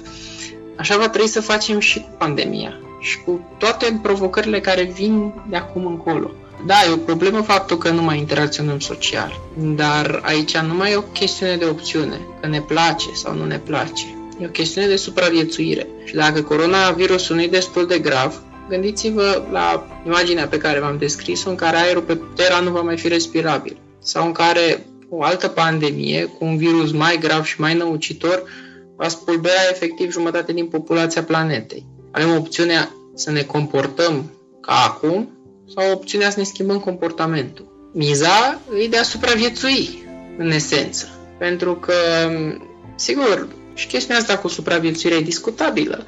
[0.76, 5.56] Așa va trebui să facem și cu pandemia și cu toate provocările care vin de
[5.56, 6.30] acum încolo.
[6.66, 10.96] Da, e o problemă faptul că nu mai interacționăm social, dar aici nu mai e
[10.96, 14.04] o chestiune de opțiune, că ne place sau nu ne place.
[14.40, 15.86] E o chestiune de supraviețuire.
[16.04, 21.50] Și dacă coronavirusul nu e destul de grav, Gândiți-vă la imaginea pe care v-am descris-o,
[21.50, 23.76] în care aerul pe Terra nu va mai fi respirabil.
[23.98, 28.42] sau în care o altă pandemie cu un virus mai grav și mai năucitor
[28.96, 31.86] va spulbera efectiv jumătate din populația planetei.
[32.10, 35.28] Avem opțiunea să ne comportăm ca acum
[35.74, 37.90] sau opțiunea să ne schimbăm comportamentul.
[37.92, 40.04] Miza e de a supraviețui,
[40.38, 41.08] în esență.
[41.38, 41.94] Pentru că,
[42.96, 46.06] sigur, și chestiunea asta cu supraviețuirea e discutabilă.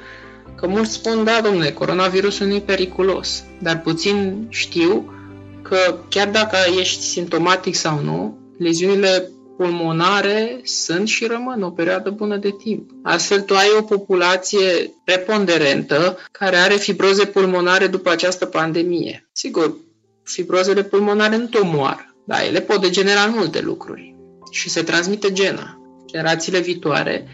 [0.55, 5.13] Că mulți spun, da, domnule, coronavirusul nu e periculos, dar puțin știu
[5.61, 12.37] că chiar dacă ești simptomatic sau nu, leziunile pulmonare sunt și rămân o perioadă bună
[12.37, 12.89] de timp.
[13.03, 19.29] Astfel, tu ai o populație preponderentă care are fibroze pulmonare după această pandemie.
[19.31, 19.75] Sigur,
[20.23, 24.15] fibrozele pulmonare nu te omoară, dar ele pot degenera în multe lucruri
[24.51, 25.79] și se transmite gena.
[26.05, 27.27] Generațiile viitoare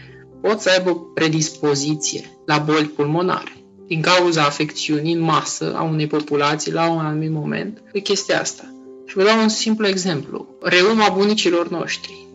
[0.46, 3.56] pot să aibă predispoziție la boli pulmonare
[3.86, 8.74] din cauza afecțiunii în masă a unei populații la un anumit moment, e chestia asta.
[9.06, 10.46] Și vă dau un simplu exemplu.
[10.62, 12.26] Reuma bunicilor noștri.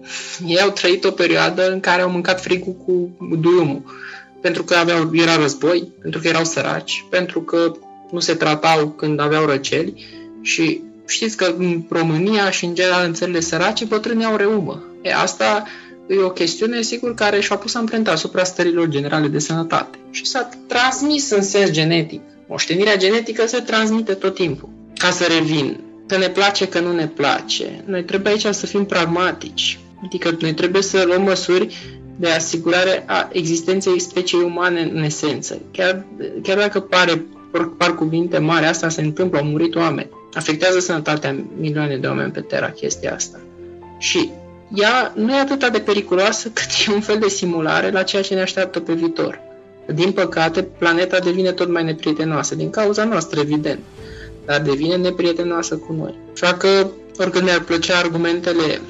[0.45, 3.81] Ei au trăit o perioadă în care au mâncat frigul cu duiumul.
[4.41, 7.71] Pentru că aveau, era război, pentru că erau săraci, pentru că
[8.11, 10.05] nu se tratau când aveau răceli
[10.41, 14.83] și știți că în România și în general în țările sărace bătrânii au reumă.
[15.01, 15.63] E, asta
[16.13, 19.97] e o chestiune, sigur, care și-a pus amprenta asupra stărilor generale de sănătate.
[20.09, 22.21] Și s-a transmis în sens genetic.
[22.47, 24.69] Moștenirea genetică se transmite tot timpul.
[24.97, 27.83] Ca să revin, că ne place, că nu ne place.
[27.85, 29.79] Noi trebuie aici să fim pragmatici.
[30.05, 31.75] Adică noi trebuie să luăm măsuri
[32.15, 35.61] de asigurare a existenței speciei umane în esență.
[35.71, 36.05] Chiar,
[36.43, 37.25] chiar dacă pare
[37.77, 40.09] par cuvinte mari, asta se întâmplă, au murit oameni.
[40.33, 43.39] Afectează sănătatea milioane de oameni pe Terra chestia asta.
[43.97, 44.29] Și
[44.73, 48.33] ea nu e atât de periculoasă cât e un fel de simulare la ceea ce
[48.33, 49.39] ne așteaptă pe viitor.
[49.93, 53.79] Din păcate, planeta devine tot mai neprietenoasă, din cauza noastră, evident,
[54.45, 56.15] dar devine neprietenoasă cu noi.
[56.33, 58.81] Așa că, oricând mi-ar plăcea argumentele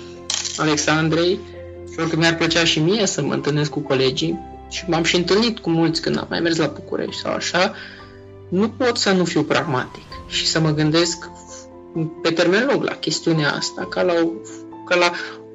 [0.58, 1.40] Alexandrei
[1.92, 4.40] și oricând mi-ar plăcea și mie să mă întâlnesc cu colegii,
[4.72, 7.74] și m-am și întâlnit cu mulți când am mai mers la București sau așa,
[8.50, 11.30] nu pot să nu fiu pragmatic și să mă gândesc
[12.22, 14.28] pe termen lung la chestiunea asta, ca la, o,
[14.86, 15.12] ca la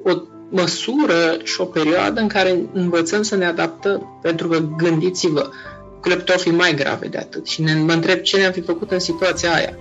[0.09, 4.19] o măsură și o perioadă în care învățăm să ne adaptăm.
[4.21, 5.49] Pentru că, gândiți-vă,
[6.01, 7.47] cleptofii mai grave de atât.
[7.47, 9.73] Și ne, mă întreb ce ne-am fi făcut în situația aia.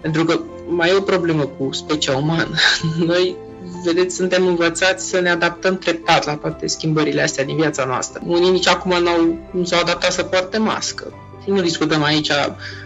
[0.00, 2.54] Pentru că mai e o problemă cu specia umană.
[3.06, 3.36] Noi,
[3.84, 8.22] vedeți, suntem învățați să ne adaptăm treptat la toate schimbările astea din viața noastră.
[8.26, 11.12] Unii nici acum n-au, nu s-au adaptat să poarte mască.
[11.42, 12.30] Și nu discutăm aici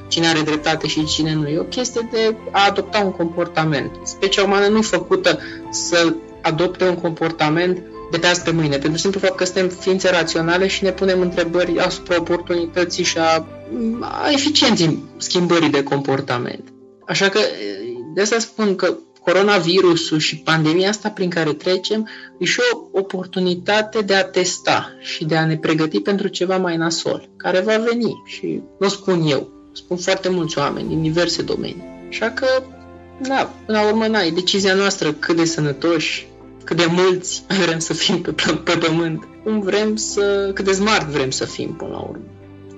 [0.08, 1.48] cine are dreptate și cine nu.
[1.48, 3.90] E o chestie de a adopta un comportament.
[4.02, 5.38] Specia umană nu e făcută
[5.70, 6.14] să
[6.48, 10.66] adopte un comportament de pe azi pe mâine, pentru simplu fapt că suntem ființe raționale
[10.66, 13.46] și ne punem întrebări asupra oportunității și a,
[14.00, 16.68] a eficienței schimbării de comportament.
[17.06, 17.40] Așa că
[18.14, 22.08] de asta spun că coronavirusul și pandemia asta prin care trecem
[22.38, 26.76] e și o oportunitate de a testa și de a ne pregăti pentru ceva mai
[26.76, 31.84] nasol, care va veni și nu spun eu, spun foarte mulți oameni din diverse domenii.
[32.08, 32.46] Așa că,
[33.22, 36.27] da, până la urmă, na, e decizia noastră cât de sănătoși
[36.68, 38.32] cât de mulți vrem să fim pe,
[38.64, 42.24] pe pământ, cum vrem să, cât de smart vrem să fim până la urmă.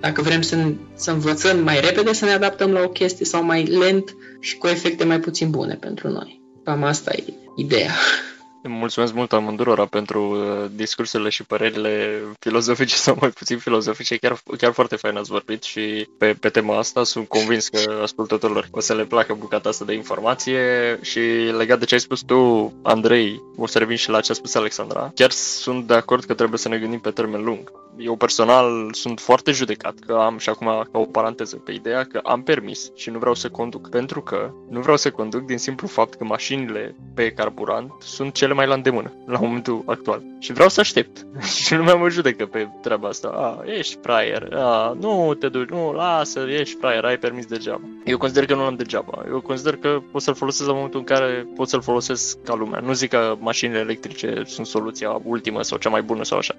[0.00, 3.64] Dacă vrem să, să învățăm mai repede să ne adaptăm la o chestie sau mai
[3.64, 6.40] lent și cu efecte mai puțin bune pentru noi.
[6.64, 7.24] Cam asta e
[7.57, 7.92] ideea.
[8.62, 14.16] Mulțumesc mult amândurora pentru uh, discursurile și părerile filozofice sau mai puțin filozofice.
[14.16, 18.68] Chiar, chiar foarte fain ați vorbit și pe, pe tema asta sunt convins că ascultătorilor
[18.70, 21.20] o să le placă bucata asta de informație și
[21.57, 24.55] legat de ce ai spus tu, Andrei, o să revin și la ce a spus
[24.55, 25.12] Alexandra.
[25.14, 29.20] Chiar sunt de acord că trebuie să ne gândim pe termen lung eu personal sunt
[29.20, 33.11] foarte judecat că am și acum ca o paranteză pe ideea că am permis și
[33.11, 36.96] nu vreau să conduc pentru că nu vreau să conduc din simplu fapt că mașinile
[37.14, 40.22] pe carburant sunt cele mai la îndemână la momentul actual.
[40.38, 41.26] Și vreau să aștept.
[41.64, 43.28] Și lumea mă judecă pe treaba asta.
[43.28, 47.80] A, ești fraier, a, nu te duci, nu, lasă, ești fraier, ai permis degeaba.
[48.04, 49.24] Eu consider că nu am degeaba.
[49.28, 52.80] Eu consider că pot să-l folosesc la momentul în care pot să-l folosesc ca lumea
[52.80, 56.54] nu zic că mașinile electrice sunt soluția ultimă sau cea mai bună sau așa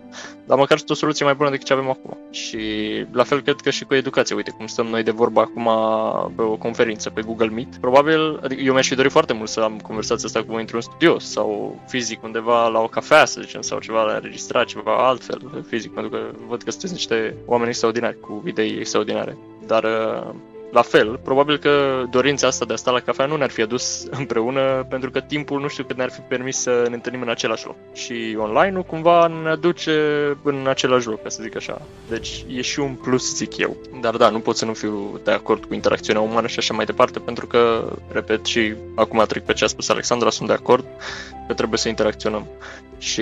[0.45, 2.17] dar măcar sunt o soluție mai bună decât ce avem acum.
[2.31, 2.59] Și
[3.11, 4.35] la fel cred că și cu educația.
[4.35, 5.69] Uite cum stăm noi de vorbă acum
[6.35, 7.75] pe o conferință pe Google Meet.
[7.75, 10.81] Probabil, adică eu mi-aș fi dorit foarte mult să am conversația asta cu voi într-un
[10.81, 15.63] studio sau fizic undeva la o cafea, să zicem, sau ceva la înregistrat, ceva altfel
[15.67, 19.37] fizic, pentru că văd că sunteți niște oameni extraordinari cu idei extraordinare.
[19.65, 19.83] Dar
[20.71, 24.05] la fel, probabil că dorința asta de a sta la cafea nu ne-ar fi adus
[24.19, 27.65] împreună, pentru că timpul nu știu cât ne-ar fi permis să ne întâlnim în același
[27.65, 27.75] loc.
[27.93, 29.91] Și online-ul cumva ne aduce
[30.43, 31.81] în același loc, ca să zic așa.
[32.09, 33.77] Deci e și un plus, zic eu.
[34.01, 36.85] Dar da, nu pot să nu fiu de acord cu interacțiunea umană și așa mai
[36.85, 40.85] departe, pentru că, repet, și acum trec pe ce a spus Alexandra, sunt de acord
[41.51, 42.47] că trebuie să interacționăm.
[42.97, 43.21] Și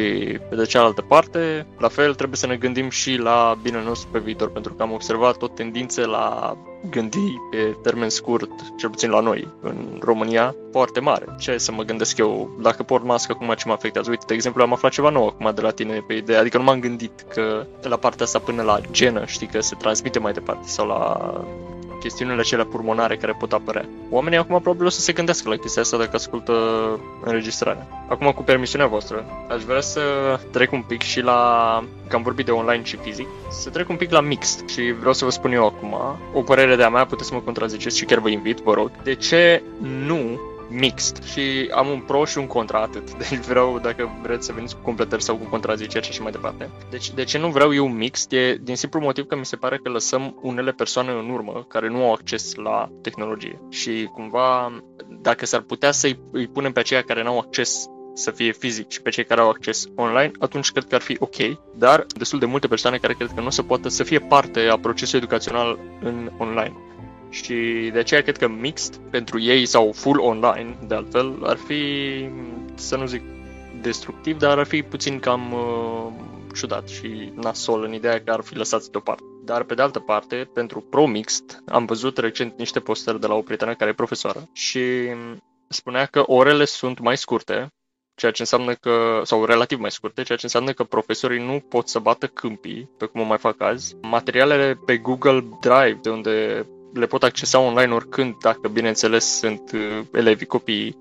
[0.50, 4.20] pe de cealaltă parte, la fel, trebuie să ne gândim și la binele nostru pe
[4.20, 6.58] viitor, pentru că am observat o tendință la
[6.90, 11.26] gândi pe termen scurt, cel puțin la noi, în România, foarte mare.
[11.40, 14.10] Ce să mă gândesc eu, dacă port mască, cum ce mă afectează?
[14.10, 16.64] Uite, de exemplu, am aflat ceva nou acum de la tine pe ideea, adică nu
[16.64, 20.34] m-am gândit că de la partea asta până la genă, știi, că se transmite mai
[20.34, 21.34] departe, sau la
[22.00, 23.86] chestiunile acelea pulmonare care pot apărea.
[24.10, 26.54] Oamenii acum probabil o să se gândească la chestia asta dacă ascultă
[27.24, 27.88] înregistrarea.
[28.10, 30.02] Acum, cu permisiunea voastră, aș vrea să
[30.52, 33.96] trec un pic și la, că am vorbit de online și fizic, să trec un
[33.96, 35.96] pic la mixt și vreau să vă spun eu acum,
[36.34, 39.16] o părere de-a mea, puteți să mă contraziceți și chiar vă invit, vă rog, de
[39.16, 39.64] ce
[40.06, 43.14] nu mixt și am un pro și un contra atât.
[43.30, 46.70] Deci vreau, dacă vreți să veniți cu completări sau cu contraziceri și așa mai departe.
[46.90, 48.32] Deci de ce nu vreau eu mixt?
[48.32, 51.90] E din simplu motiv că mi se pare că lăsăm unele persoane în urmă care
[51.90, 53.62] nu au acces la tehnologie.
[53.70, 54.82] Și cumva,
[55.22, 58.90] dacă s-ar putea să-i îi punem pe aceia care nu au acces să fie fizic
[58.90, 61.36] și pe cei care au acces online, atunci cred că ar fi ok,
[61.76, 64.78] dar destul de multe persoane care cred că nu se poate să fie parte a
[64.78, 66.74] procesului educațional în online.
[67.30, 71.84] Și de aceea cred că mixed pentru ei sau full online, de altfel, ar fi,
[72.76, 73.22] să nu zic
[73.82, 76.12] destructiv, dar ar fi puțin cam uh,
[76.56, 79.24] ciudat și nasol în ideea că ar fi lăsați deoparte.
[79.44, 83.34] Dar pe de altă parte, pentru Pro Mixed, am văzut recent niște postări de la
[83.34, 84.82] o prietenă care e profesoară și
[85.68, 87.68] spunea că orele sunt mai scurte,
[88.16, 91.88] ceea ce înseamnă că, sau relativ mai scurte, ceea ce înseamnă că profesorii nu pot
[91.88, 93.96] să bată câmpii, pe cum o mai fac azi.
[94.02, 100.06] Materialele pe Google Drive, de unde le pot accesa online oricând, dacă bineînțeles sunt uh,
[100.12, 100.98] elevii, copii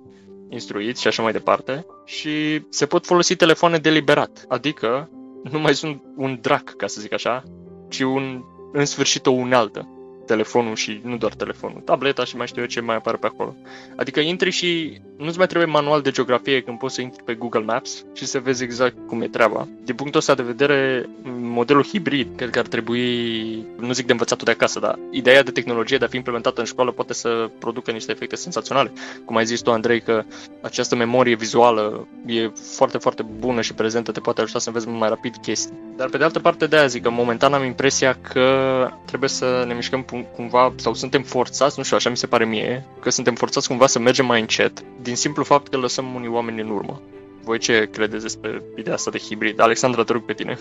[0.48, 1.86] instruiți și așa mai departe.
[2.04, 5.10] Și se pot folosi telefoane deliberat, adică
[5.50, 7.42] nu mai sunt un drac, ca să zic așa,
[7.88, 9.88] ci un, în sfârșit o unealtă
[10.28, 13.54] telefonul și nu doar telefonul, tableta și mai știu eu ce mai apare pe acolo.
[13.96, 17.60] Adică intri și nu-ți mai trebuie manual de geografie când poți să intri pe Google
[17.60, 19.68] Maps și să vezi exact cum e treaba.
[19.84, 21.08] Din punctul ăsta de vedere,
[21.40, 25.50] modelul hibrid cred că ar trebui, nu zic de învățatul de acasă, dar ideea de
[25.50, 28.92] tehnologie de a fi implementată în școală poate să producă niște efecte senzaționale.
[29.24, 30.22] Cum ai zis tu, Andrei, că
[30.62, 35.08] această memorie vizuală e foarte, foarte bună și prezentă, te poate ajuta să înveți mai
[35.08, 35.87] rapid chestii.
[35.98, 39.64] Dar pe de altă parte de aia zic că momentan am impresia că trebuie să
[39.66, 43.34] ne mișcăm cumva, sau suntem forțați, nu știu, așa mi se pare mie, că suntem
[43.34, 47.00] forțați cumva să mergem mai încet, din simplu fapt că lăsăm unii oameni în urmă.
[47.48, 49.60] Voi ce credeți despre ideea asta de hibrid?
[49.60, 50.58] Alexandra, te rog pe tine.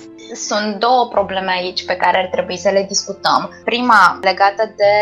[0.50, 3.41] Sunt două probleme aici pe care ar trebui să le discutăm.
[3.63, 4.93] Prima, legată de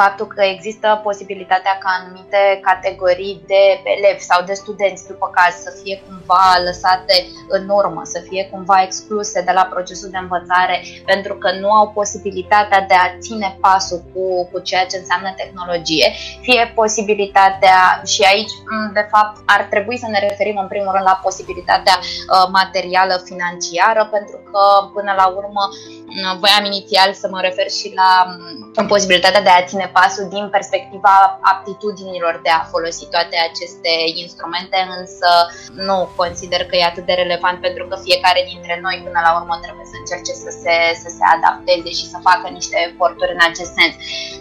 [0.00, 3.62] faptul că există posibilitatea ca anumite categorii de
[3.96, 7.14] elevi sau de studenți, după caz, să fie cumva lăsate
[7.48, 11.86] în urmă, să fie cumva excluse de la procesul de învățare pentru că nu au
[12.00, 16.06] posibilitatea de a ține pasul cu, cu ceea ce înseamnă tehnologie,
[16.40, 17.78] fie posibilitatea,
[18.12, 18.54] și aici,
[18.92, 24.02] de fapt, ar trebui să ne referim în primul rând la posibilitatea uh, materială financiară,
[24.16, 24.62] pentru că
[24.94, 28.10] până la urmă uh, voiam inițial să mă refer și la
[28.78, 31.14] um, posibilitatea de a ține pasul din perspectiva
[31.52, 35.30] aptitudinilor de a folosi toate aceste instrumente, însă
[35.86, 39.54] nu consider că e atât de relevant pentru că fiecare dintre noi până la urmă
[39.64, 43.72] trebuie să încerce să se, să se adapteze și să facă niște eforturi în acest
[43.78, 43.94] sens.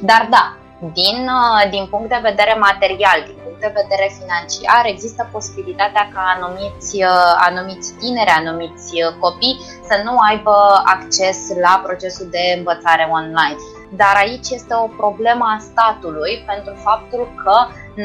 [0.09, 0.43] Dar da,
[0.79, 6.23] din, uh, din punct de vedere material, din punct de vedere financiar, există posibilitatea ca
[6.35, 10.55] anumiți, uh, anumiți tineri, anumiți uh, copii să nu aibă
[10.95, 13.59] acces la procesul de învățare online.
[14.01, 17.55] Dar aici este o problemă a statului pentru faptul că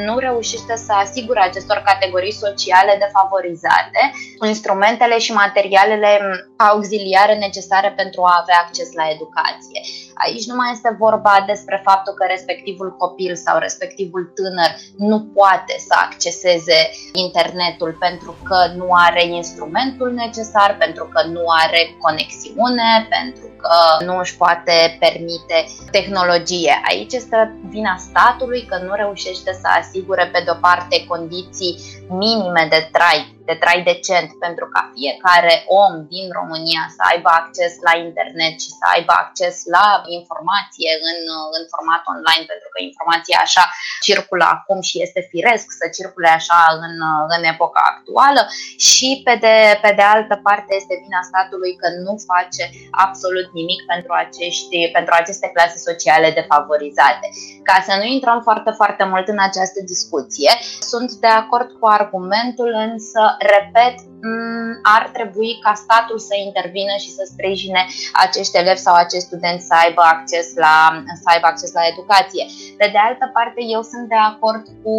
[0.07, 4.01] nu reușește să asigure acestor categorii sociale defavorizate
[4.47, 6.11] instrumentele și materialele
[6.57, 9.81] auxiliare necesare pentru a avea acces la educație.
[10.15, 15.75] Aici nu mai este vorba despre faptul că respectivul copil sau respectivul tânăr nu poate
[15.79, 16.79] să acceseze
[17.13, 24.19] internetul pentru că nu are instrumentul necesar, pentru că nu are conexiune, pentru că nu
[24.19, 25.59] își poate permite
[25.91, 26.81] tehnologie.
[26.89, 32.89] Aici este vina statului că nu reușește să asigure pe de-o parte condiții minime de
[32.93, 38.55] trai de trai decent pentru ca fiecare om din România să aibă acces la internet
[38.65, 39.87] și să aibă acces la
[40.19, 41.21] informație în,
[41.57, 43.65] în format online, pentru că informația așa
[44.07, 46.95] circulă acum și este firesc să circule așa în,
[47.37, 48.43] în epoca actuală
[48.89, 52.65] și pe de, pe de altă parte este vina statului că nu face
[53.07, 57.27] absolut nimic pentru, acești, pentru aceste clase sociale defavorizate.
[57.69, 60.51] Ca să nu intrăm foarte, foarte mult în această discuție,
[60.81, 67.11] sunt de acord cu argumentul, însă, repet, mm, ar trebui ca statul să intervină și
[67.11, 71.87] să sprijine acești elevi sau acești studenți să aibă acces la, să aibă acces la
[71.93, 72.45] educație.
[72.77, 74.95] Pe de altă parte, eu sunt de acord cu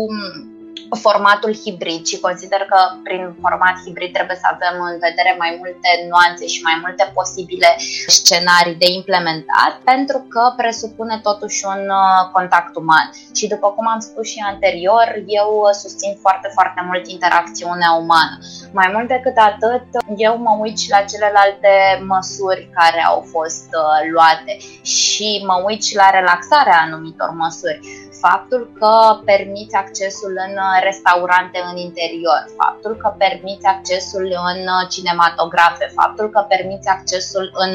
[1.06, 5.90] formatul hibrid și consider că prin format hibrid trebuie să avem în vedere mai multe
[6.10, 7.70] nuanțe și mai multe posibile
[8.08, 13.08] scenarii de implementat pentru că presupune totuși un uh, contact uman.
[13.38, 15.08] Și după cum am spus și anterior,
[15.42, 15.50] eu
[15.84, 18.36] susțin foarte, foarte mult interacțiunea umană.
[18.80, 19.86] Mai mult decât atât,
[20.28, 21.74] eu mă uit și la celelalte
[22.08, 27.80] măsuri care au fost uh, luate și mă uit și la relaxarea anumitor măsuri
[28.28, 28.94] faptul că
[29.26, 34.60] permiți accesul în restaurante în interior, faptul că permiți accesul în
[34.90, 37.74] cinematografe, faptul că permiți accesul în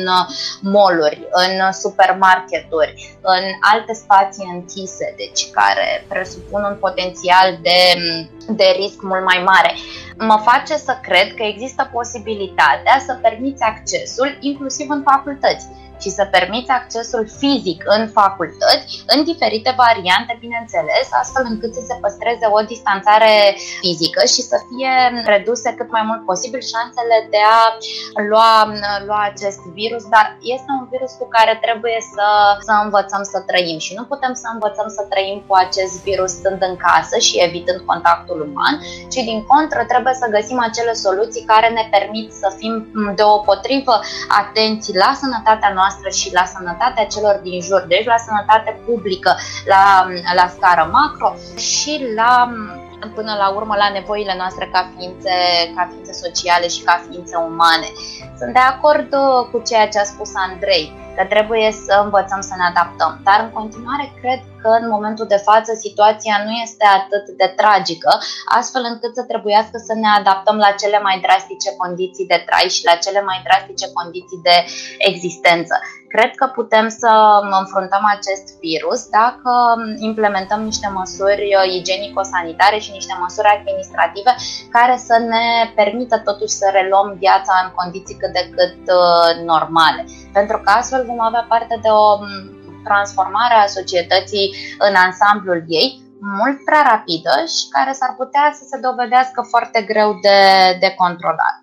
[0.60, 7.80] moluri, în supermarketuri, în alte spații închise, deci care presupun un potențial de,
[8.48, 9.72] de risc mult mai mare.
[10.18, 15.66] Mă face să cred că există posibilitatea să permiți accesul inclusiv în facultăți
[16.02, 18.84] și să permiți accesul fizic în facultăți,
[19.14, 23.34] în diferite variante, bineînțeles, astfel încât să se păstreze o distanțare
[23.80, 24.92] fizică și să fie
[25.32, 27.62] reduse cât mai mult posibil șansele de a
[28.30, 28.52] lua,
[29.08, 32.26] lua acest virus, dar este un virus cu care trebuie să,
[32.66, 36.60] să învățăm să trăim și nu putem să învățăm să trăim cu acest virus stând
[36.68, 38.74] în casă și evitând contactul uman,
[39.12, 42.74] ci din contră trebuie să găsim acele soluții care ne permit să fim
[43.20, 43.94] deopotrivă
[44.40, 49.36] atenți la sănătatea noastră noastră și la sănătatea celor din jur, deci la sănătate publică,
[49.72, 52.32] la, la scară macro și la
[53.14, 55.34] până la urmă la nevoile noastre ca ființe,
[55.76, 57.88] ca ființe sociale și ca ființe umane.
[58.40, 62.54] Sunt de acord uh, cu ceea ce a spus Andrei, că trebuie să învățăm să
[62.56, 67.24] ne adaptăm, dar în continuare cred că în momentul de față situația nu este atât
[67.40, 68.10] de tragică,
[68.58, 72.84] astfel încât să trebuiască să ne adaptăm la cele mai drastice condiții de trai și
[72.90, 74.56] la cele mai drastice condiții de
[75.10, 75.74] existență.
[76.14, 77.10] Cred că putem să
[77.60, 79.52] înfruntăm acest virus dacă
[80.08, 84.32] implementăm niște măsuri uh, igienico-sanitare și niște măsuri administrative
[84.76, 85.46] care să ne
[85.80, 90.02] permită totuși să reluăm viața în condiții cât de cât uh, normale.
[90.32, 92.06] Pentru că astfel vom avea parte de o
[92.84, 98.78] transformare a societății în ansamblul ei, mult prea rapidă și care s-ar putea să se
[98.86, 100.38] dovedească foarte greu de,
[100.80, 101.56] de controlat.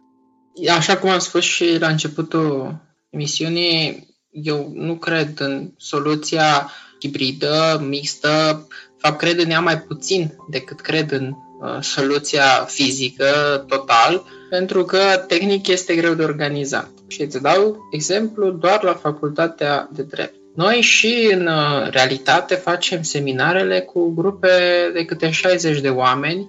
[0.78, 2.76] Așa cum am spus și la începutul
[3.10, 10.82] emisiunii, eu nu cred în soluția hibridă, mixtă, fapt cred în ea mai puțin decât
[10.82, 13.26] cred în uh, soluția fizică
[13.68, 16.90] total, pentru că tehnic este greu de organizat.
[17.08, 20.36] Și îți dau exemplu doar la facultatea de drept.
[20.56, 24.50] Noi și în uh, realitate facem seminarele cu grupe
[24.94, 26.48] de câte 60 de oameni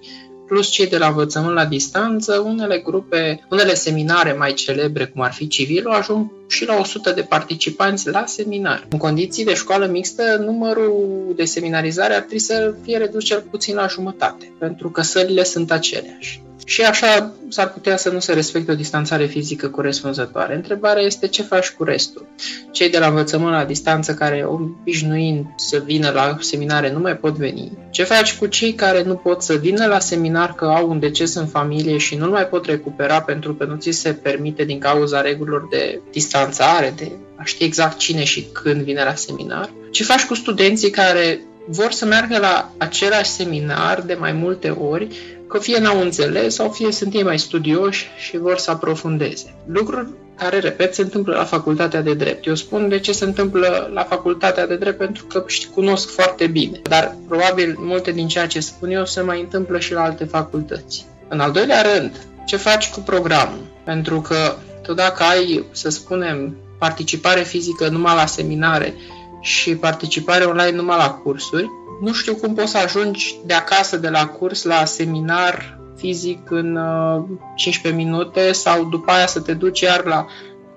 [0.49, 5.33] plus cei de la învățământ la distanță, unele grupe, unele seminare mai celebre, cum ar
[5.33, 8.87] fi civilul, ajung și la 100 de participanți la seminar.
[8.89, 13.75] În condiții de școală mixtă, numărul de seminarizare ar trebui să fie redus cel puțin
[13.75, 16.41] la jumătate, pentru că sălile sunt aceleași.
[16.69, 20.55] Și așa s-ar putea să nu se respecte o distanțare fizică corespunzătoare.
[20.55, 22.27] Întrebarea este ce faci cu restul.
[22.71, 27.35] Cei de la învățământ la distanță care obișnuind să vină la seminare nu mai pot
[27.35, 27.71] veni.
[27.91, 31.33] Ce faci cu cei care nu pot să vină la seminar că au un deces
[31.33, 35.21] în familie și nu mai pot recupera pentru că nu ți se permite din cauza
[35.21, 39.69] regulilor de distanțare, de a ști exact cine și când vine la seminar?
[39.91, 45.07] Ce faci cu studenții care vor să meargă la același seminar de mai multe ori,
[45.49, 49.55] că fie n-au înțeles sau fie sunt ei mai studioși și vor să aprofundeze.
[49.65, 52.45] Lucruri care, repet, se întâmplă la facultatea de drept.
[52.45, 56.79] Eu spun de ce se întâmplă la facultatea de drept pentru că cunosc foarte bine,
[56.83, 61.05] dar probabil multe din ceea ce spun eu se mai întâmplă și la alte facultăți.
[61.27, 63.65] În al doilea rând, ce faci cu programul?
[63.83, 68.93] Pentru că tu dacă ai, să spunem, participare fizică numai la seminare
[69.41, 71.69] și participare online numai la cursuri,
[71.99, 76.75] nu știu cum poți să ajungi de acasă de la curs la seminar fizic în
[76.75, 77.23] uh,
[77.55, 80.25] 15 minute sau după aia să te duci iar la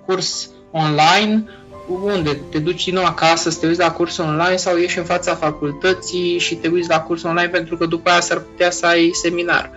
[0.07, 1.45] curs online
[2.03, 2.41] unde?
[2.51, 5.35] Te duci din nou acasă să te uiți la curs online sau ieși în fața
[5.35, 9.11] facultății și te uiți la curs online pentru că după aia s-ar putea să ai
[9.13, 9.71] seminar.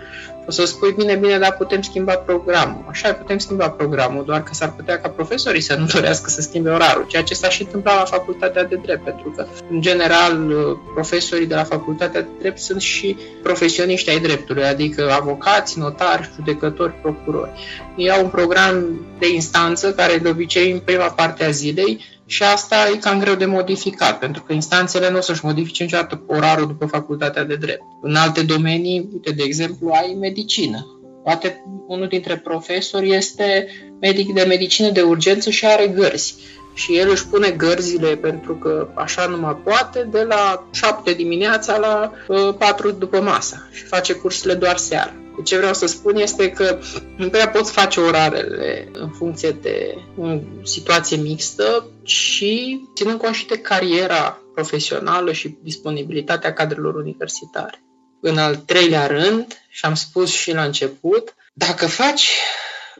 [0.48, 2.86] O să spui, bine, bine, dar putem schimba programul.
[2.90, 6.70] Așa, putem schimba programul, doar că s-ar putea ca profesorii să nu dorească să schimbe
[6.70, 10.52] orarul, ceea ce s-a și întâmplat la facultatea de drept, pentru că, în general,
[10.94, 16.94] profesorii de la facultatea de drept sunt și profesioniști ai dreptului, adică avocați, notari, judecători,
[17.02, 17.52] procurori.
[17.96, 22.44] Ei au un program de instanță care, de obicei, în prima parte a zilei, și
[22.44, 26.68] asta e cam greu de modificat, pentru că instanțele nu o să-și modifice niciodată orarul
[26.68, 27.84] după facultatea de drept.
[28.02, 31.00] În alte domenii, uite, de exemplu, ai medicină.
[31.24, 33.68] Poate unul dintre profesori este
[34.00, 36.36] medic de medicină de urgență și are gărzi.
[36.74, 41.78] Și el își pune gărzile pentru că așa nu mai poate de la 7 dimineața
[41.78, 45.14] la uh, 4 după masa și face cursurile doar seara.
[45.44, 46.80] Ce vreau să spun este că
[47.18, 53.48] nu prea poți face orarele în funcție de o situație mixtă și ținând cont și
[53.48, 57.84] de cariera profesională și disponibilitatea cadrelor universitare.
[58.22, 62.30] În al treilea rând, și am spus și la început, dacă faci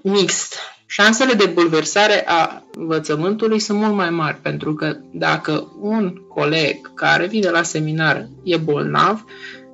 [0.02, 0.56] mixt,
[0.86, 7.28] șansele de bulversare a învățământului sunt mult mai mari, pentru că dacă un coleg care
[7.28, 9.24] vine la seminar e bolnav,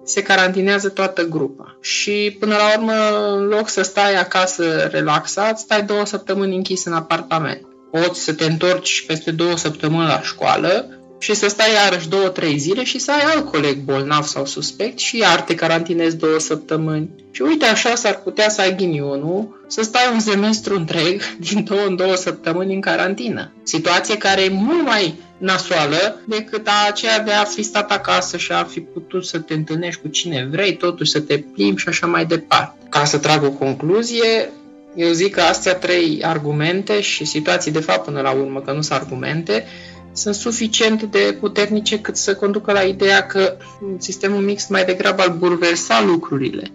[0.03, 1.77] se carantinează toată grupa.
[1.81, 2.93] Și până la urmă,
[3.35, 7.65] în loc să stai acasă relaxat, stai două săptămâni închis în apartament.
[7.91, 12.57] Poți să te întorci peste două săptămâni la școală și să stai iarăși două, trei
[12.57, 17.09] zile și să ai alt coleg bolnav sau suspect și iar te carantinezi două săptămâni.
[17.31, 21.85] Și uite așa s-ar putea să ai ghinionul, să stai un semestru întreg, din două
[21.85, 23.51] în două săptămâni în carantină.
[23.63, 28.51] Situație care e mult mai nasoală decât a aceea de a fi stat acasă și
[28.51, 32.07] a fi putut să te întâlnești cu cine vrei, totuși să te plimbi și așa
[32.07, 32.75] mai departe.
[32.89, 34.49] Ca să trag o concluzie,
[34.95, 38.81] eu zic că astea trei argumente și situații de fapt până la urmă că nu
[38.81, 39.65] sunt argumente,
[40.13, 43.57] sunt suficient de puternice cât să conducă la ideea că
[43.97, 46.71] sistemul mixt mai degrabă ar bulversa lucrurile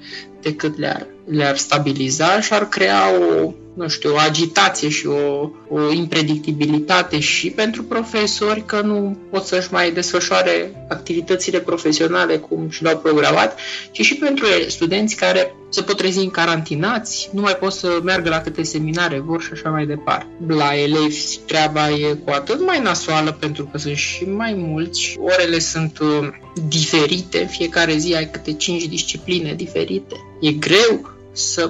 [0.47, 5.93] decât le-ar, le-ar stabiliza și ar crea o nu știu, o agitație și o, o
[5.93, 12.99] impredictibilitate și pentru profesori că nu pot să-și mai desfășoare activitățile profesionale cum și le-au
[12.99, 13.59] programat,
[13.91, 18.29] ci și pentru studenți care se pot trezi în carantinați, nu mai pot să meargă
[18.29, 20.27] la câte seminare vor și așa mai departe.
[20.47, 25.59] La elevi treaba e cu atât mai nasoală pentru că sunt și mai mulți, orele
[25.59, 26.29] sunt uh,
[26.69, 30.15] diferite, fiecare zi ai câte 5 discipline diferite.
[30.41, 31.69] E greu să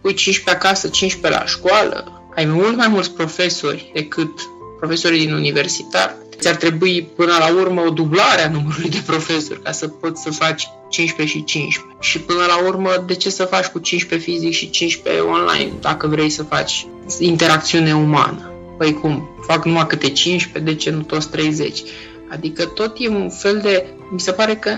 [0.00, 4.30] pui 15 acasă, 15 la școală, ai mult mai mulți profesori decât
[4.78, 6.16] profesorii din universitar.
[6.38, 10.30] Ți-ar trebui până la urmă o dublare a numărului de profesori ca să poți să
[10.30, 11.96] faci 15 și 15.
[12.00, 16.06] Și până la urmă, de ce să faci cu 15 fizic și 15 online dacă
[16.06, 16.86] vrei să faci
[17.18, 18.52] interacțiune umană?
[18.78, 19.28] Păi cum?
[19.46, 21.82] Fac numai câte 15, de ce nu toți 30?
[22.28, 23.86] Adică tot e un fel de...
[24.10, 24.70] Mi se pare că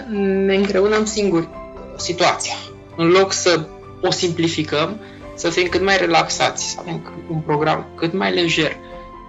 [0.46, 1.48] ne îngreunăm singuri
[1.96, 2.54] situația.
[2.96, 3.66] În loc să
[4.00, 5.00] o simplificăm,
[5.34, 8.76] să fim cât mai relaxați, să avem un program cât mai lejer,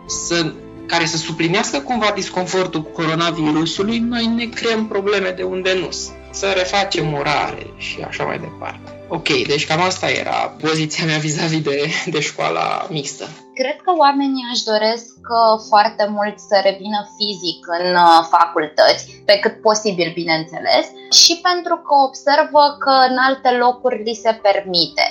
[0.06, 0.54] să,
[0.86, 5.90] care să suplinească cumva disconfortul cu coronavirusului, noi ne creăm probleme de unde nu
[6.32, 9.06] Să refacem orare și așa mai departe.
[9.08, 13.30] Ok, deci cam asta era poziția mea vis-a-vis de, de școala mixtă.
[13.62, 19.36] Cred că oamenii își doresc uh, foarte mult să revină fizic în uh, facultăți, pe
[19.44, 20.86] cât posibil, bineînțeles,
[21.20, 25.06] și pentru că observă că în alte locuri li se permite.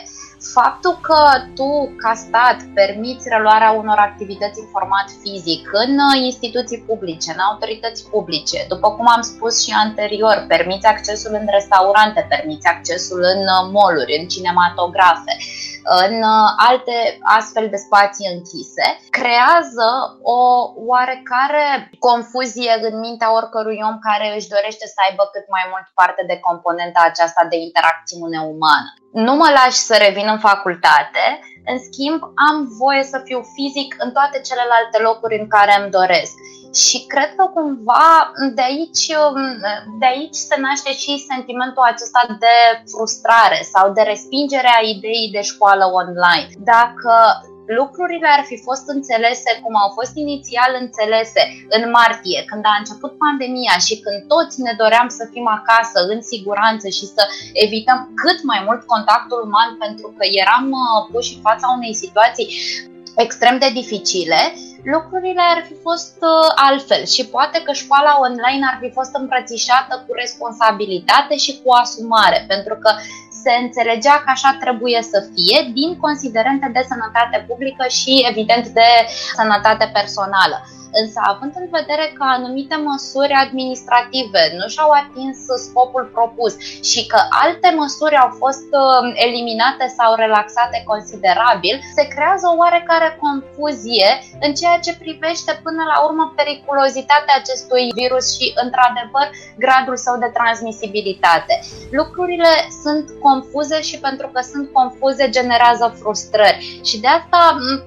[0.59, 1.21] Faptul că
[1.59, 1.71] tu,
[2.03, 8.07] ca stat, permiți reluarea unor activități în format fizic în uh, instituții publice, în autorități
[8.13, 13.63] publice, după cum am spus și anterior, permiți accesul în restaurante, permiți accesul în uh,
[13.79, 15.35] moluri, în cinematografe,
[15.85, 19.89] în uh, alte astfel de spații închise, creează
[20.23, 20.41] o
[20.91, 26.23] oarecare confuzie în mintea oricărui om care își dorește să aibă cât mai mult parte
[26.27, 28.91] de componenta aceasta de interacțiune umană.
[29.13, 31.25] Nu mă lași să revin în facultate,
[31.71, 36.35] în schimb am voie să fiu fizic în toate celelalte locuri în care îmi doresc.
[36.83, 39.07] Și cred că cumva de aici,
[40.01, 42.57] de aici se naște și sentimentul acesta de
[42.93, 46.49] frustrare sau de respingere a ideii de școală online.
[46.73, 47.13] Dacă
[47.67, 51.43] lucrurile ar fi fost înțelese cum au fost inițial înțelese
[51.77, 56.21] în martie, când a început pandemia și când toți ne doream să fim acasă în
[56.23, 61.41] siguranță și să evităm cât mai mult contactul uman pentru că eram uh, puși în
[61.49, 62.49] fața unei situații
[63.17, 64.41] extrem de dificile,
[64.85, 67.05] lucrurile ar fi fost uh, altfel.
[67.15, 72.75] Și poate că școala online ar fi fost îmbrățișată cu responsabilitate și cu asumare, pentru
[72.83, 72.91] că
[73.45, 78.89] se înțelegea că așa trebuie să fie din considerente de sănătate publică și evident de
[79.39, 80.57] sănătate personală.
[81.01, 85.37] Însă având în vedere că anumite măsuri administrative nu și-au atins
[85.67, 86.53] scopul propus
[86.91, 93.09] și că alte măsuri au fost uh, eliminate sau relaxate considerabil, se creează o oarecare
[93.25, 94.11] confuzie
[94.45, 99.27] în ceea ce privește până la urmă periculozitatea acestui virus și, într-adevăr,
[99.65, 101.55] gradul său de transmisibilitate.
[101.91, 107.41] Lucrurile sunt confuze și pentru că sunt confuze generează frustrări și de asta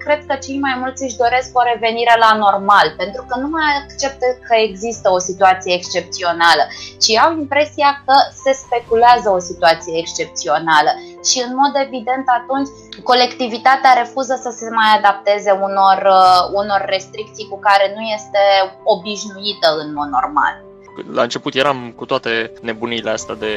[0.03, 3.69] cred că cei mai mulți își doresc o revenire la normal, pentru că nu mai
[3.81, 6.63] acceptă că există o situație excepțională,
[7.03, 10.91] ci au impresia că se speculează o situație excepțională.
[11.29, 12.69] Și în mod evident atunci
[13.03, 18.41] colectivitatea refuză să se mai adapteze unor, uh, unor restricții cu care nu este
[18.83, 20.66] obișnuită în mod normal
[21.11, 23.53] la început eram cu toate nebunile astea de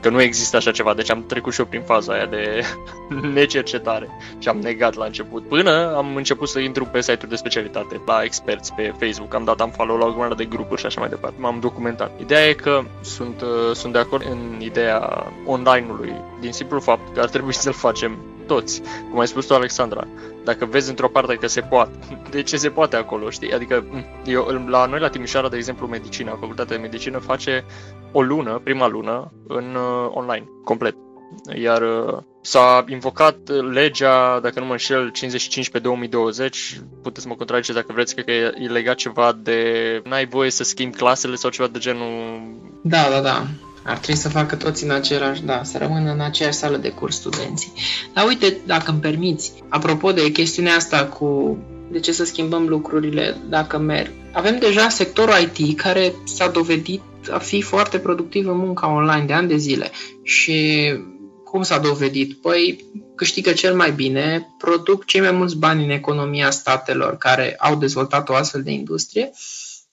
[0.00, 2.62] că nu există așa ceva, deci am trecut și eu prin faza aia de
[3.34, 4.08] necercetare
[4.38, 5.48] și am negat la început.
[5.48, 9.60] Până am început să intru pe site-uri de specialitate, la experți pe Facebook, am dat,
[9.60, 12.10] am follow la o grămadă de grupuri și așa mai departe, m-am documentat.
[12.20, 17.20] Ideea e că sunt, uh, sunt de acord în ideea online-ului, din simplu fapt că
[17.20, 18.18] ar trebui să-l facem
[18.48, 20.06] toți, cum ai spus tu, Alexandra.
[20.44, 21.90] Dacă vezi într-o parte că se poate,
[22.30, 23.52] de ce se poate acolo, știi?
[23.52, 23.84] Adică,
[24.24, 27.64] eu, la noi la Timișoara, de exemplu, medicina, facultatea de medicină face
[28.12, 30.96] o lună, prima lună, în uh, online, complet.
[31.54, 33.36] Iar uh, s-a invocat
[33.72, 38.24] legea, dacă nu mă înșel, 55 pe 2020, puteți să mă contraziceți dacă vreți, cred
[38.24, 42.40] că e, e legat ceva de n-ai voie să schimbi clasele sau ceva de genul...
[42.82, 43.46] Da, da, da.
[43.88, 47.16] Ar trebui să facă toți în același, da, să rămână în aceeași sală de curs
[47.16, 47.72] studenții.
[48.14, 51.58] Dar uite, dacă îmi permiți, apropo de chestiunea asta cu
[51.90, 54.10] de ce să schimbăm lucrurile dacă merg.
[54.32, 59.32] Avem deja sectorul IT care s-a dovedit a fi foarte productiv în munca online de
[59.32, 59.90] ani de zile
[60.22, 60.88] și
[61.44, 62.40] cum s-a dovedit?
[62.40, 62.84] Păi
[63.14, 68.28] câștigă cel mai bine, produc cei mai mulți bani în economia statelor care au dezvoltat
[68.28, 69.30] o astfel de industrie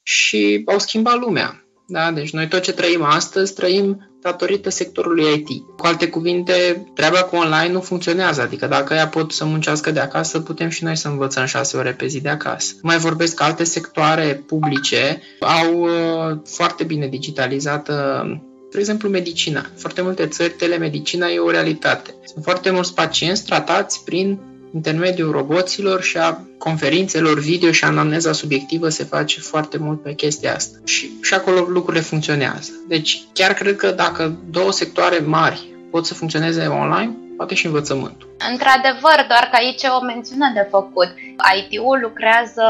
[0.04, 1.65] și au schimbat lumea.
[1.88, 2.12] Da?
[2.12, 5.48] Deci noi tot ce trăim astăzi trăim datorită sectorului IT.
[5.78, 10.00] Cu alte cuvinte, treaba cu online nu funcționează, adică dacă ea pot să muncească de
[10.00, 12.74] acasă, putem și noi să învățăm șase ore pe zi de acasă.
[12.82, 18.26] Mai vorbesc că alte sectoare publice au uh, foarte bine digitalizată
[18.72, 19.66] de exemplu, medicina.
[19.76, 22.16] Foarte multe țări, telemedicina e o realitate.
[22.24, 24.40] Sunt foarte mulți pacienți tratați prin
[24.74, 30.54] intermediul roboților și a conferințelor video și anamneza subiectivă se face foarte mult pe chestia
[30.54, 30.78] asta.
[30.84, 32.72] Și, și acolo lucrurile funcționează.
[32.88, 38.36] Deci chiar cred că dacă două sectoare mari pot să funcționeze online, poate și învățământul.
[38.52, 41.10] Într-adevăr, doar că aici e o mențiune de făcut.
[41.58, 42.66] IT-ul lucrează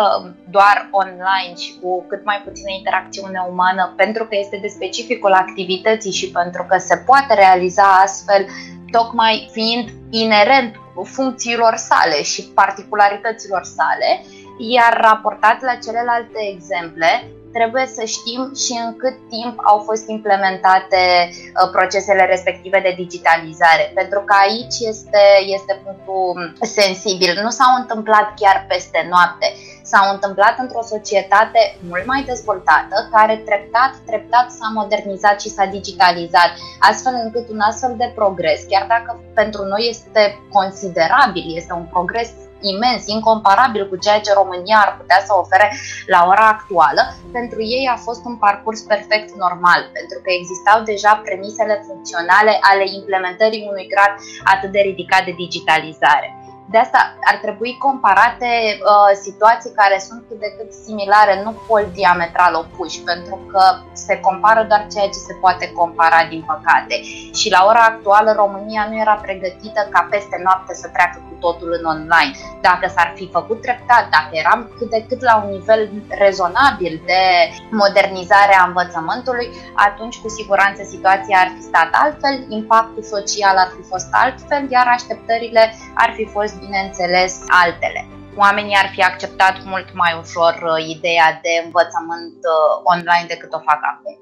[0.50, 6.12] doar online și cu cât mai puțină interacțiune umană pentru că este de specificul activității
[6.12, 8.46] și pentru că se poate realiza astfel
[8.92, 14.26] tocmai fiind inerent funcțiilor sale și particularităților sale,
[14.58, 21.04] iar raportat la celelalte exemple, trebuie să știm și în cât timp au fost implementate
[21.30, 25.24] uh, procesele respective de digitalizare, pentru că aici este,
[25.58, 27.32] este punctul sensibil.
[27.44, 29.48] Nu s-au întâmplat chiar peste noapte,
[29.96, 36.52] s-au întâmplat într-o societate mult mai dezvoltată, care treptat, treptat s-a modernizat și s-a digitalizat,
[36.80, 42.30] astfel încât un astfel de progres, chiar dacă pentru noi este considerabil, este un progres
[42.60, 45.68] imens, incomparabil cu ceea ce România ar putea să ofere
[46.06, 51.22] la ora actuală, pentru ei a fost un parcurs perfect normal, pentru că existau deja
[51.26, 54.14] premisele funcționale ale implementării unui grad
[54.54, 56.28] atât de ridicat de digitalizare.
[56.72, 57.00] De asta
[57.32, 63.00] ar trebui comparate uh, situații care sunt cât de cât similare, nu pol diametral opuși,
[63.02, 63.64] pentru că
[63.94, 66.96] se compară doar ceea ce se poate compara, din păcate.
[67.40, 71.70] Și la ora actuală România nu era pregătită ca peste noapte să treacă cu totul
[71.80, 72.34] în online.
[72.62, 77.22] Dacă s-ar fi făcut treptat, dacă eram cât de cât la un nivel rezonabil de
[77.70, 83.84] modernizare a învățământului, atunci cu siguranță situația ar fi stat altfel, impactul social ar fi
[83.94, 85.64] fost altfel, iar așteptările
[85.94, 88.08] ar fi fost bineînțeles, altele.
[88.36, 93.60] Oamenii ar fi acceptat mult mai ușor uh, ideea de învățământ uh, online decât o
[93.60, 94.20] fac acum.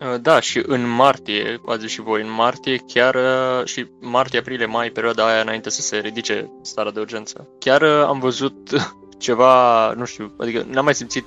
[0.00, 3.16] Uh, da, și în martie, ați zis și voi, în martie chiar,
[3.64, 8.18] și martie, aprilie, mai, perioada aia înainte să se ridice starea de urgență, chiar am
[8.18, 8.70] văzut
[9.26, 11.26] ceva, nu știu, adică n-am mai simțit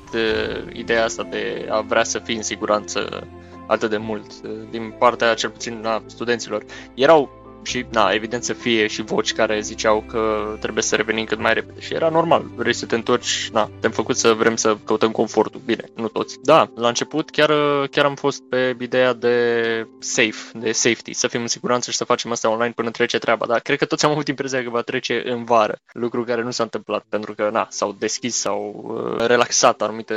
[0.74, 3.28] ideea asta de a vrea să fii în siguranță
[3.68, 6.66] atât de mult din partea cel puțin a studenților.
[6.94, 11.40] Erau și, na, evident să fie și voci care ziceau că trebuie să revenim cât
[11.40, 11.80] mai repede.
[11.80, 15.62] Și era normal, vrei să te întorci, na, te-am făcut să vrem să căutăm confortul,
[15.66, 16.38] bine, nu toți.
[16.44, 17.52] Da, la început chiar,
[17.92, 22.04] chiar am fost pe ideea de safe, de safety, să fim în siguranță și să
[22.04, 24.82] facem asta online până trece treaba, dar cred că toți am avut impresia că va
[24.82, 29.26] trece în vară, lucru care nu s-a întâmplat pentru că, na, s-au deschis, s-au uh,
[29.28, 30.14] relaxat anumite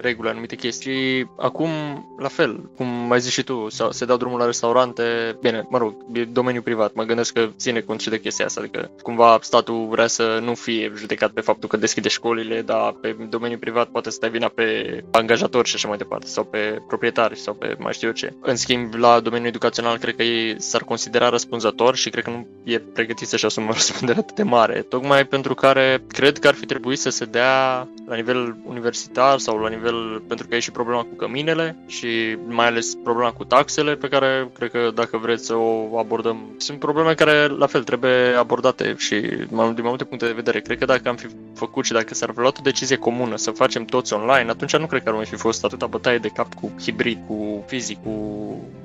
[0.00, 1.30] reguli, anumite chestii.
[1.38, 1.70] Acum,
[2.18, 5.94] la fel, cum ai zis și tu, se dau drumul la restaurante, bine, mă rog,
[6.12, 9.86] e domeniu privat, mă gândesc că ține cont și de chestia asta, adică cumva statul
[9.90, 14.10] vrea să nu fie judecat pe faptul că deschide școlile, dar pe domeniu privat poate
[14.10, 17.92] să dai vina pe angajatori și așa mai departe, sau pe proprietari, sau pe mai
[17.92, 18.34] știu eu ce.
[18.40, 22.46] În schimb, la domeniul educațional, cred că ei s-ar considera răspunzător și cred că nu
[22.64, 26.66] e pregătit să-și asume răspundere atât de mare, tocmai pentru care cred că ar fi
[26.66, 31.00] trebuit să se dea la nivel universitar sau la nivel, pentru că e și problema
[31.00, 35.54] cu căminele și mai ales problema cu taxele pe care cred că dacă vreți să
[35.54, 40.32] o abordăm, sunt probleme care la fel trebuie abordate și din mai multe puncte de
[40.32, 40.60] vedere.
[40.60, 43.50] Cred că dacă am fi făcut și dacă s-ar fi luat o decizie comună să
[43.50, 46.54] facem toți online, atunci nu cred că ar mai fi fost atâta bătaie de cap
[46.54, 48.12] cu hibrid, cu fizic, cu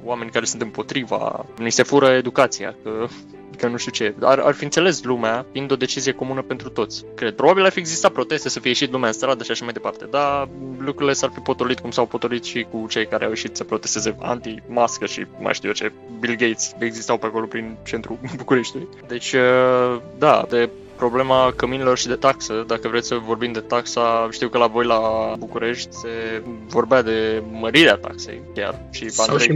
[0.03, 1.45] oameni care sunt împotriva.
[1.57, 3.07] Ni se fură educația, că
[3.59, 4.13] că nu știu ce.
[4.21, 7.05] Ar, ar fi înțeles lumea, fiind o decizie comună pentru toți.
[7.15, 7.35] Cred.
[7.35, 10.05] Probabil ar fi existat proteste să fie ieșit lumea în stradă și așa mai departe,
[10.09, 13.63] dar lucrurile s-ar fi potolit cum s-au potolit și cu cei care au ieșit să
[13.63, 18.87] protesteze anti-mască și mai știu eu ce, Bill Gates existau pe acolo prin centrul Bucureștiului.
[19.07, 24.27] Deci, uh, da, de problema căminilor și de taxă, dacă vreți să vorbim de taxa,
[24.31, 24.99] știu că la voi la
[25.37, 28.81] București se vorbea de mărirea taxei chiar.
[28.91, 29.53] Și Sau Andrei, și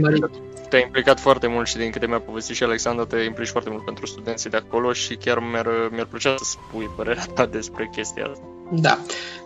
[0.74, 3.84] te-ai implicat foarte mult și din câte mi-a povestit și Alexandra, te implici foarte mult
[3.84, 8.24] pentru studenții de acolo și chiar mi-ar, mi-ar plăcea să spui părerea ta despre chestia
[8.30, 8.44] asta.
[8.70, 8.98] Da.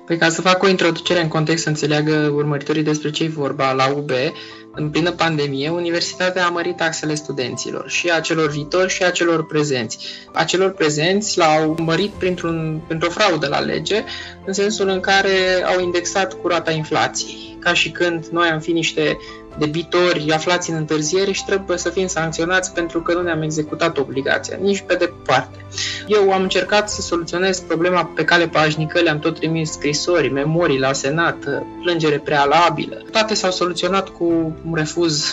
[0.06, 3.72] Păi ca să fac o introducere în context să înțeleagă urmăritorii despre ce e vorba
[3.72, 4.10] la UB,
[4.72, 9.46] în plină pandemie, universitatea a mărit taxele studenților și a celor viitori și a celor
[9.46, 9.98] prezenți.
[10.32, 14.04] A celor prezenți l-au mărit printr-un, printr-o fraudă la lege,
[14.44, 18.72] în sensul în care au indexat cu rata inflației, ca și când noi am fi
[18.72, 19.18] niște
[19.58, 24.58] debitori aflați în întârziere și trebuie să fim sancționați pentru că nu ne-am executat obligația,
[24.60, 25.66] nici pe departe.
[26.06, 30.92] Eu am încercat să soluționez problema pe cale pașnică, le-am tot trimis scrisori, memorii la
[30.92, 31.36] Senat,
[31.82, 33.02] plângere prealabilă.
[33.10, 34.24] Toate s-au soluționat cu
[34.64, 35.24] un refuz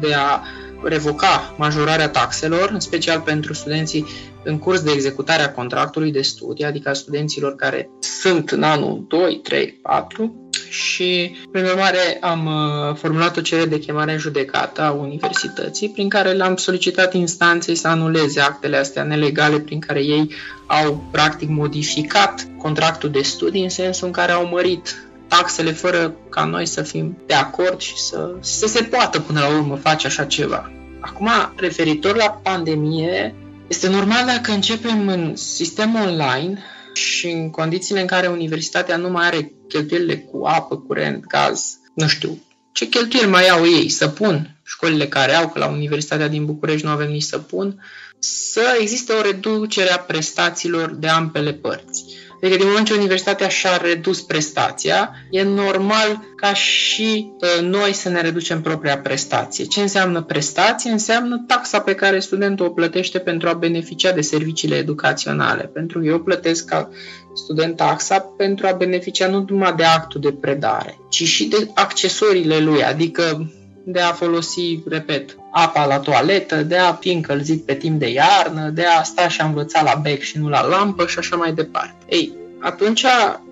[0.00, 0.40] de a
[0.82, 4.06] revoca majorarea taxelor, în special pentru studenții
[4.42, 9.04] în curs de executare a contractului de studii, adică a studenților care sunt în anul
[9.08, 14.82] 2, 3, 4, și, prin urmare, am uh, formulat o cerere de chemare în judecată
[14.82, 20.34] a universității, prin care le-am solicitat instanței să anuleze actele astea nelegale prin care ei
[20.66, 26.44] au, practic, modificat contractul de studii în sensul în care au mărit taxele fără ca
[26.44, 30.24] noi să fim de acord și să, să se poată până la urmă face așa
[30.24, 30.70] ceva.
[31.00, 33.34] Acum, referitor la pandemie,
[33.66, 36.58] este normal dacă începem în sistem online
[36.98, 42.06] și în condițiile în care universitatea nu mai are cheltuielile cu apă, curent, gaz, nu
[42.06, 42.42] știu,
[42.72, 46.86] ce cheltuieli mai au ei, să pun școlile care au, că la Universitatea din București
[46.86, 47.82] nu avem nici să pun,
[48.18, 52.04] să existe o reducere a prestațiilor de ambele părți.
[52.42, 58.08] Adică din moment ce universitatea și-a redus prestația, e normal ca și uh, noi să
[58.08, 59.64] ne reducem propria prestație.
[59.64, 60.90] Ce înseamnă prestație?
[60.90, 65.70] Înseamnă taxa pe care studentul o plătește pentru a beneficia de serviciile educaționale.
[65.72, 66.90] Pentru că eu plătesc ca
[67.34, 72.58] student taxa pentru a beneficia nu numai de actul de predare, ci și de accesoriile
[72.58, 73.52] lui, adică
[73.90, 78.70] de a folosi, repet, apa la toaletă, de a fi încălzit pe timp de iarnă,
[78.74, 81.52] de a sta și a învăța la bec și nu la lampă și așa mai
[81.52, 81.96] departe.
[82.08, 83.04] Ei, atunci,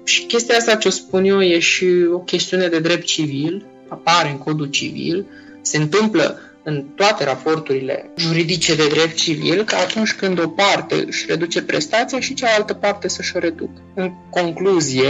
[0.04, 4.30] și chestia asta ce o spun eu e și o chestiune de drept civil, apare
[4.30, 5.26] în codul civil,
[5.62, 11.24] se întâmplă în toate raporturile juridice de drept civil că atunci când o parte își
[11.28, 13.80] reduce prestația și cealaltă parte să-și o reducă.
[13.94, 15.08] În concluzie,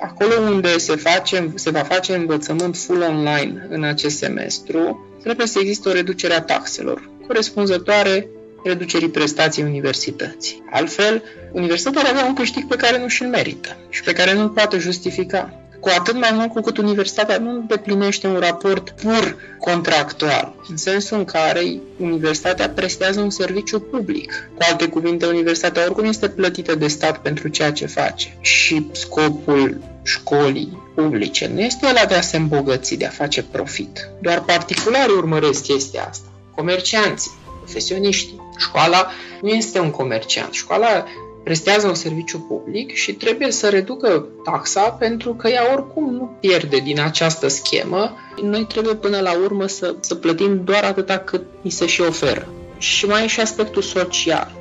[0.00, 5.58] acolo unde se, face, se va face învățământ full online în acest semestru, trebuie să
[5.60, 8.28] existe o reducere a taxelor, corespunzătoare
[8.64, 10.62] reducerii prestației universității.
[10.70, 14.48] Altfel, universitatea ar avea un câștig pe care nu și-l merită și pe care nu-l
[14.48, 20.54] poate justifica cu atât mai mult cu cât universitatea nu deplinește un raport pur contractual,
[20.68, 24.50] în sensul în care universitatea prestează un serviciu public.
[24.54, 29.80] Cu alte cuvinte, universitatea oricum este plătită de stat pentru ceea ce face și scopul
[30.02, 34.10] școlii publice nu este ăla de a se îmbogăți, de a face profit.
[34.20, 36.28] Doar particulari urmăresc chestia asta.
[36.54, 37.30] Comercianții,
[37.62, 38.40] profesioniștii.
[38.58, 39.10] Școala
[39.42, 40.52] nu este un comerciant.
[40.52, 41.04] Școala
[41.48, 46.76] prestează un serviciu public și trebuie să reducă taxa pentru că ea oricum nu pierde
[46.78, 48.16] din această schemă.
[48.42, 52.48] Noi trebuie până la urmă să, să plătim doar atâta cât ni se și oferă.
[52.78, 54.52] și mai e și aspectul social.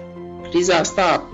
[0.50, 1.30] Criza asta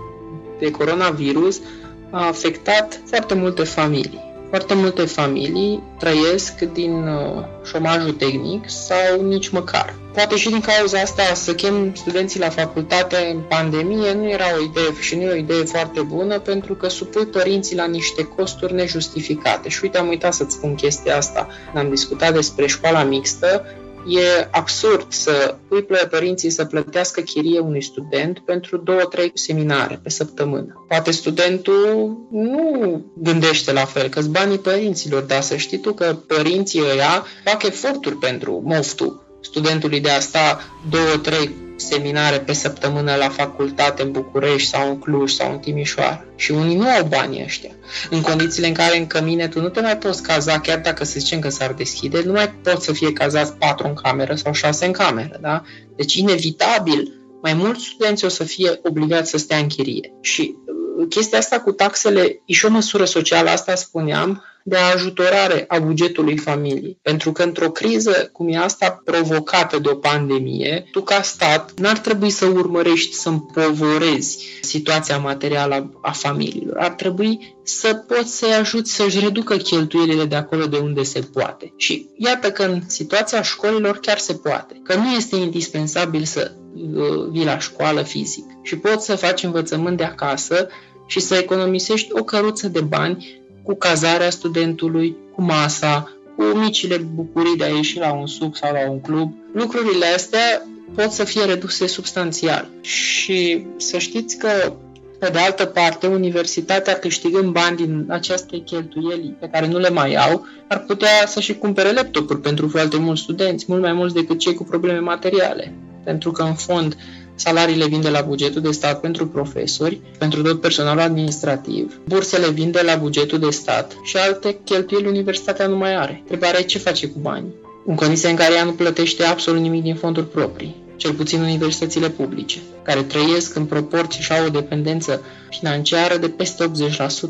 [0.60, 1.62] de coronavirus
[2.10, 4.33] a afectat foarte multe familii.
[4.54, 9.96] Foarte multe familii trăiesc din uh, șomajul tehnic sau nici măcar.
[10.14, 14.64] Poate și din cauza asta să chem studenții la facultate în pandemie nu era o
[14.64, 18.74] idee și nu e o idee foarte bună pentru că supui părinții la niște costuri
[18.74, 19.70] nejustificate.
[19.70, 21.48] Și uite, am uitat să-ți spun chestia asta.
[21.76, 23.66] Am discutat despre școala mixtă
[24.08, 30.10] E absurd să pui părinții să plătească chirie unui student pentru două, trei seminare pe
[30.10, 30.86] săptămână.
[30.88, 36.82] Poate studentul nu gândește la fel, că banii părinților, dar să știi tu că părinții
[36.92, 43.30] ăia fac eforturi pentru moftul studentului de a sta două, trei seminare pe săptămână la
[43.30, 46.26] facultate în București sau în Cluj sau în Timișoara.
[46.36, 47.72] Și unii nu au banii ăștia.
[48.10, 51.20] În condițiile în care în cămine tu nu te mai poți caza, chiar dacă să
[51.20, 54.86] zicem că s-ar deschide, nu mai pot să fie cazați patru în cameră sau șase
[54.86, 55.38] în cameră.
[55.42, 55.64] Da?
[55.96, 60.14] Deci, inevitabil, mai mulți studenți o să fie obligați să stea în chirie.
[60.22, 60.56] Și
[61.00, 65.80] uh, chestia asta cu taxele e și o măsură socială, asta spuneam, de ajutorare a
[65.80, 66.98] bugetului familiei.
[67.02, 71.98] Pentru că într-o criză cum e asta provocată de o pandemie, tu ca stat n-ar
[71.98, 76.78] trebui să urmărești să împovorezi situația materială a familiilor.
[76.78, 81.74] Ar trebui să poți să-i ajuți să-și reducă cheltuielile de acolo de unde se poate.
[81.78, 84.82] Și iată că în situația școlilor chiar se poate.
[84.84, 89.98] Că nu este indispensabil să uh, vii la școală fizic și poți să faci învățământ
[89.98, 90.68] de acasă
[91.06, 97.58] și să economisești o căruță de bani cu cazarea studentului, cu masa, cu micile bucurii
[97.58, 99.34] de a ieși la un suc sau la un club.
[99.54, 100.62] Lucrurile astea
[100.96, 102.70] pot să fie reduse substanțial.
[102.82, 104.74] Și să știți că,
[105.20, 110.16] pe de altă parte, universitatea câștigând bani din aceste cheltuieli pe care nu le mai
[110.16, 114.40] au, ar putea să și cumpere laptopuri pentru foarte mulți studenți, mult mai mulți decât
[114.40, 115.74] cei cu probleme materiale.
[116.04, 116.98] Pentru că, în fond,
[117.36, 122.72] Salariile vin de la bugetul de stat pentru profesori, pentru tot personalul administrativ, bursele vin
[122.72, 126.18] de la bugetul de stat și alte cheltuieli universitatea nu mai are.
[126.22, 127.54] Întrebarea e ce face cu banii.
[127.86, 132.10] În condiția în care ea nu plătește absolut nimic din fonduri proprii cel puțin universitățile
[132.10, 136.72] publice, care trăiesc în proporție și au o dependență financiară de peste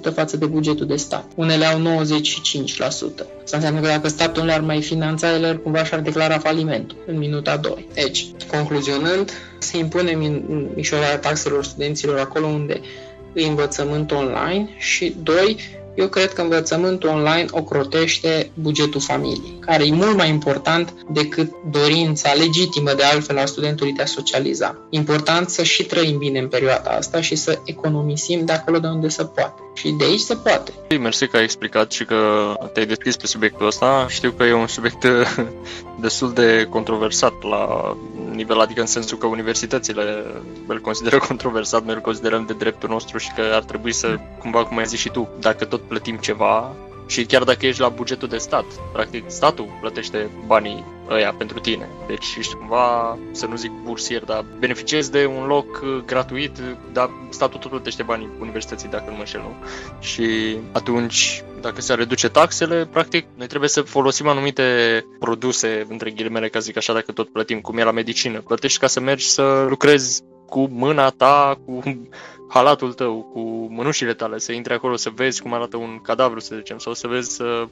[0.09, 1.25] 80% față de bugetul de stat.
[1.35, 1.81] Unele au 95%.
[3.43, 7.57] Asta înseamnă că dacă statul le-ar mai finanța, ele cumva și-ar declara falimentul în minuta
[7.57, 7.87] 2.
[7.93, 10.11] Deci, concluzionând, se impune
[10.75, 12.81] mișorarea taxelor studenților acolo unde
[13.33, 15.57] îi învățământ online și, doi,
[15.95, 22.33] eu cred că învățământul online ocrotește bugetul familiei, care e mult mai important decât dorința
[22.33, 24.77] legitimă de altfel a studentului de a socializa.
[24.89, 29.07] Important să și trăim bine în perioada asta și să economisim de acolo de unde
[29.07, 29.61] se poate.
[29.73, 30.97] Și de aici se poate.
[30.99, 34.05] Mersi că ai explicat și că te-ai deschis pe subiectul ăsta.
[34.09, 35.05] Știu că e un subiect
[36.01, 37.95] destul de controversat la
[38.31, 40.25] nivel, adică în sensul că universitățile
[40.67, 44.65] îl consideră controversat, noi îl considerăm de dreptul nostru și că ar trebui să, cumva
[44.65, 48.27] cum ai zis și tu, dacă tot plătim ceva, și chiar dacă ești la bugetul
[48.27, 51.87] de stat, practic statul plătește banii ăia pentru tine.
[52.07, 56.57] Deci ești cumva, să nu zic bursier, dar beneficiezi de un loc uh, gratuit,
[56.91, 59.65] dar statul tot plătește banii universității, dacă nu mă înșel, nu?
[59.99, 64.63] Și atunci, dacă se reduce taxele, practic, noi trebuie să folosim anumite
[65.19, 68.39] produse, între ghilimele, ca zic așa, dacă tot plătim, cum e la medicină.
[68.39, 70.23] Plătești ca să mergi să lucrezi
[70.53, 71.81] cu mâna ta, cu
[72.47, 73.39] halatul tău, cu
[73.69, 77.07] mânușile tale, să intri acolo să vezi cum arată un cadavru, să zicem, sau să
[77.07, 77.67] vezi să,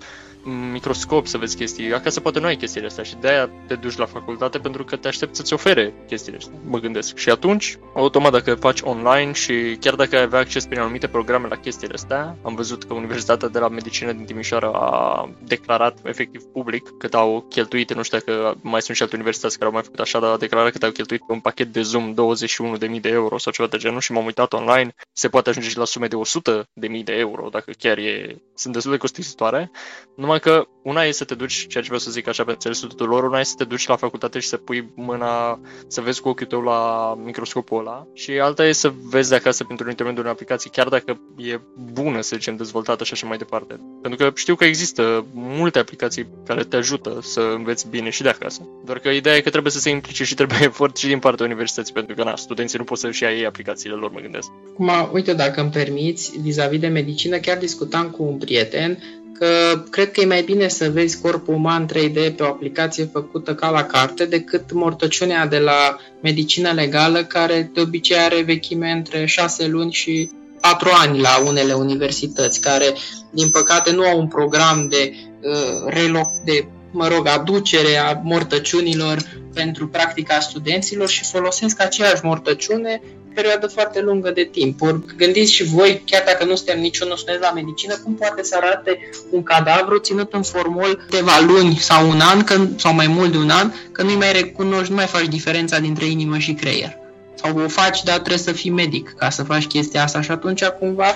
[0.72, 1.94] microscop să vezi chestii.
[1.94, 5.08] Acasă poate nu ai chestiile astea și de-aia te duci la facultate pentru că te
[5.08, 7.18] aștept să-ți ofere chestiile astea, mă gândesc.
[7.18, 11.48] Și atunci, automat dacă faci online și chiar dacă ai avea acces prin anumite programe
[11.48, 16.44] la chestiile astea, am văzut că Universitatea de la Medicină din Timișoara a declarat efectiv
[16.44, 19.84] public cât au cheltuit, nu știu dacă mai sunt și alte universități care au mai
[19.84, 23.10] făcut așa, dar a declarat cât au cheltuit pe un pachet de Zoom 21.000 de
[23.10, 26.08] euro sau ceva de genul și m-am uitat online, se poate ajunge și la sume
[26.08, 29.72] de 100.000 de euro, dacă chiar e, sunt destul de costisitoare.
[30.16, 32.88] Numai că una e să te duci, ceea ce vreau să zic așa pe înțelesul
[32.90, 36.30] tuturor, una e să te duci la facultate și să pui mâna, să vezi cu
[36.30, 40.34] ochiul tău la microscopul ăla și alta e să vezi de acasă pentru intermediul unei
[40.34, 41.60] aplicații, chiar dacă e
[41.92, 43.80] bună, să zicem, dezvoltată și așa mai departe.
[44.02, 48.30] Pentru că știu că există multe aplicații care te ajută să înveți bine și de
[48.30, 48.68] acasă.
[48.86, 51.46] Doar că ideea e că trebuie să se implice și trebuie efort și din partea
[51.46, 54.51] universității, pentru că na, studenții nu pot să-și ia ei aplicațiile lor, mă gândesc.
[54.72, 58.98] Acum, uite, dacă îmi permiți, vis-a-vis de medicină, chiar discutam cu un prieten
[59.42, 63.56] că cred că e mai bine să vezi corpul uman 3D pe o aplicație făcută
[63.56, 69.26] ca la carte decât mortăciunea de la medicină legală care de obicei are vechime între
[69.26, 70.30] 6 luni și
[70.62, 72.94] 4 ani la unele universități care
[73.32, 79.18] din păcate nu au un program de uh, reloc de mă rog, aducere a mortăciunilor
[79.54, 83.02] pentru practica studenților și folosesc aceeași mortăciune
[83.34, 84.82] perioadă foarte lungă de timp.
[84.82, 88.56] Or, gândiți și voi, chiar dacă nu suntem niciunul student la medicină, cum poate să
[88.56, 93.32] arate un cadavru ținut în formol câteva luni sau un an, că, sau mai mult
[93.32, 96.98] de un an, că nu-i mai recunoști, nu mai faci diferența dintre inimă și creier.
[97.36, 100.64] Sau o faci, dar trebuie să fii medic ca să faci chestia asta și atunci
[100.64, 101.16] cumva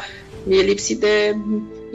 [0.49, 1.35] e lipsit de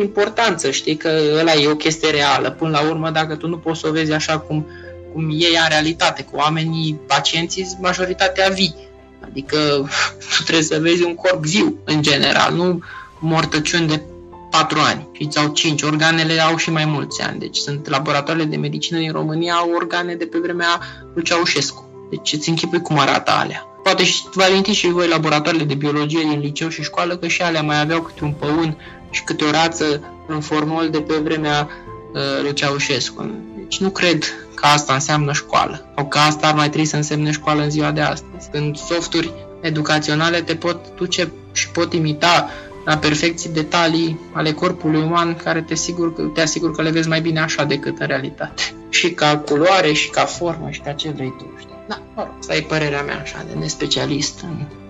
[0.01, 2.51] importanță, știi, că ăla e o chestie reală.
[2.51, 4.66] Până la urmă, dacă tu nu poți să o vezi așa cum,
[5.12, 8.88] cum e ea în realitate, cu oamenii, pacienții, majoritatea vii
[9.30, 9.57] Adică
[10.36, 12.82] tu trebuie să vezi un corp viu, în general, nu
[13.18, 14.03] mortăciuni de
[14.51, 15.82] 4 ani sau 5.
[15.82, 17.38] Organele au și mai mulți ani.
[17.38, 20.80] Deci sunt laboratoarele de medicină din România au organe de pe vremea
[21.14, 22.09] lui Ceaușescu.
[22.11, 23.64] Deci îți închipui cum arată alea.
[23.82, 27.42] Poate și vă amintiți și voi laboratoarele de biologie din liceu și școală că și
[27.42, 28.76] alea mai aveau câte un păun
[29.11, 31.68] și câte o rață în formol de pe vremea
[32.12, 33.30] uh, lui Ceaușescu.
[33.56, 37.30] Deci nu cred că asta înseamnă școală sau că asta ar mai trebui să însemne
[37.30, 38.50] școală în ziua de astăzi.
[38.50, 42.50] Când softuri educaționale te pot duce și pot imita
[42.84, 47.20] la perfecții detalii ale corpului uman care te, sigur, te asigur că le vezi mai
[47.20, 48.62] bine așa decât în realitate.
[48.88, 51.54] Și ca culoare, și ca formă, și ca ce vrei tu.
[51.58, 51.74] Știi?
[51.88, 54.40] Da, mă rog, asta e părerea mea așa de nespecialist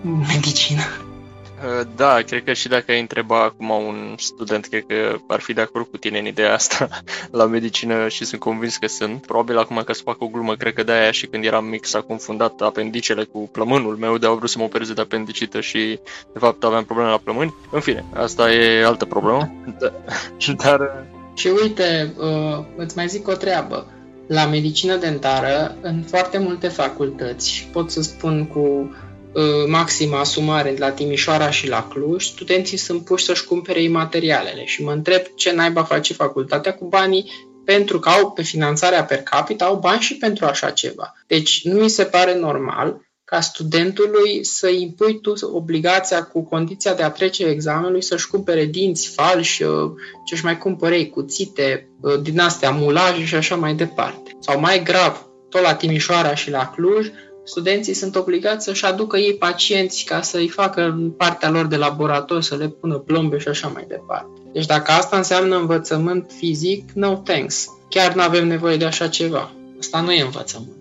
[0.03, 0.81] în medicină.
[1.65, 5.53] Uh, da, cred că și dacă ai întreba acum un student, cred că ar fi
[5.53, 6.87] de acord cu tine în ideea asta
[7.39, 9.25] la medicină și sunt convins că sunt.
[9.25, 12.01] Probabil acum că să fac o glumă, cred că de-aia și când eram mic s-a
[12.01, 15.99] confundat apendicele cu plămânul meu, de au vrut să mă opereze de apendicită și
[16.33, 17.55] de fapt aveam probleme la plămâni.
[17.71, 19.51] În fine, asta e altă problemă.
[19.79, 19.91] Da.
[20.63, 21.05] Dar...
[21.33, 23.87] Și uite, uh, îți mai zic o treabă.
[24.27, 29.10] La medicină dentară, în foarte multe facultăți, și pot să spun cu Uh,
[29.67, 34.91] maximă asumare la Timișoara și la Cluj, studenții sunt puși să-și cumpere imaterialele și mă
[34.91, 37.31] întreb ce naiba face facultatea cu banii
[37.65, 41.13] pentru că au pe finanțarea per capita, au bani și pentru așa ceva.
[41.27, 47.03] Deci nu mi se pare normal ca studentului să impui tu obligația cu condiția de
[47.03, 49.91] a trece examenului să-și cumpere dinți falși, uh,
[50.25, 54.37] ce-și mai cumpărei, cuțite, uh, din astea, mulaje și așa mai departe.
[54.39, 57.07] Sau mai grav, tot la Timișoara și la Cluj,
[57.43, 62.55] studenții sunt obligați să-și aducă ei pacienți ca să-i facă partea lor de laborator, să
[62.55, 64.41] le pună plombe și așa mai departe.
[64.53, 67.67] Deci dacă asta înseamnă învățământ fizic, no thanks.
[67.89, 69.51] Chiar nu avem nevoie de așa ceva.
[69.79, 70.75] Asta nu e învățământ.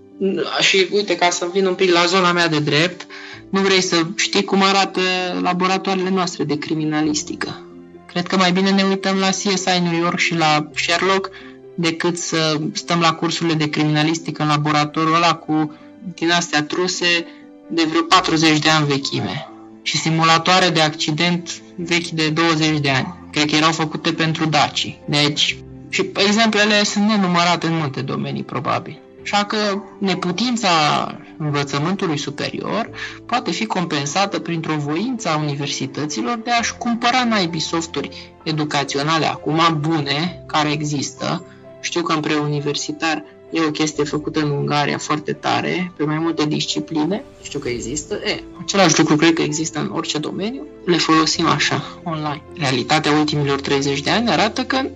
[0.61, 3.07] Și uite, ca să vin un pic la zona mea de drept,
[3.51, 5.01] nu vrei să știi cum arată
[5.43, 7.65] laboratoarele noastre de criminalistică.
[8.07, 11.31] Cred că mai bine ne uităm la CSI New York și la Sherlock
[11.75, 15.75] decât să stăm la cursurile de criminalistică în laboratorul ăla cu
[16.15, 17.27] din astea truse
[17.69, 19.49] de vreo 40 de ani vechime
[19.83, 23.15] și simulatoare de accident vechi de 20 de ani.
[23.33, 24.99] Cred că erau făcute pentru Daci.
[25.05, 25.57] Deci,
[25.89, 28.99] și exemplele sunt nenumărate în multe domenii, probabil.
[29.23, 30.69] Așa că neputința
[31.37, 32.91] învățământului superior
[33.27, 40.43] poate fi compensată printr-o voință a universităților de a-și cumpăra naibii softuri educaționale acum bune,
[40.47, 41.45] care există.
[41.81, 46.47] Știu că în preuniversitar E o chestie făcută în Ungaria foarte tare, pe mai multe
[46.47, 48.15] discipline, știu că există.
[48.15, 52.43] E, același lucru cred că există în orice domeniu, le folosim așa, online.
[52.55, 54.87] Realitatea ultimilor 30 de ani arată că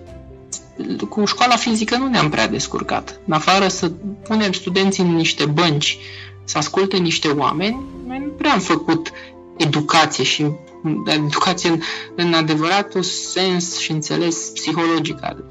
[1.09, 3.19] cu școala fizică nu ne-am prea descurcat.
[3.25, 3.91] În afară să
[4.27, 5.97] punem studenții în niște bănci,
[6.43, 9.11] să asculte niște oameni, noi nu prea am făcut
[9.57, 10.45] educație și
[11.05, 11.81] educație în,
[12.15, 15.43] în adevăratul sens și înțeles psihologic al,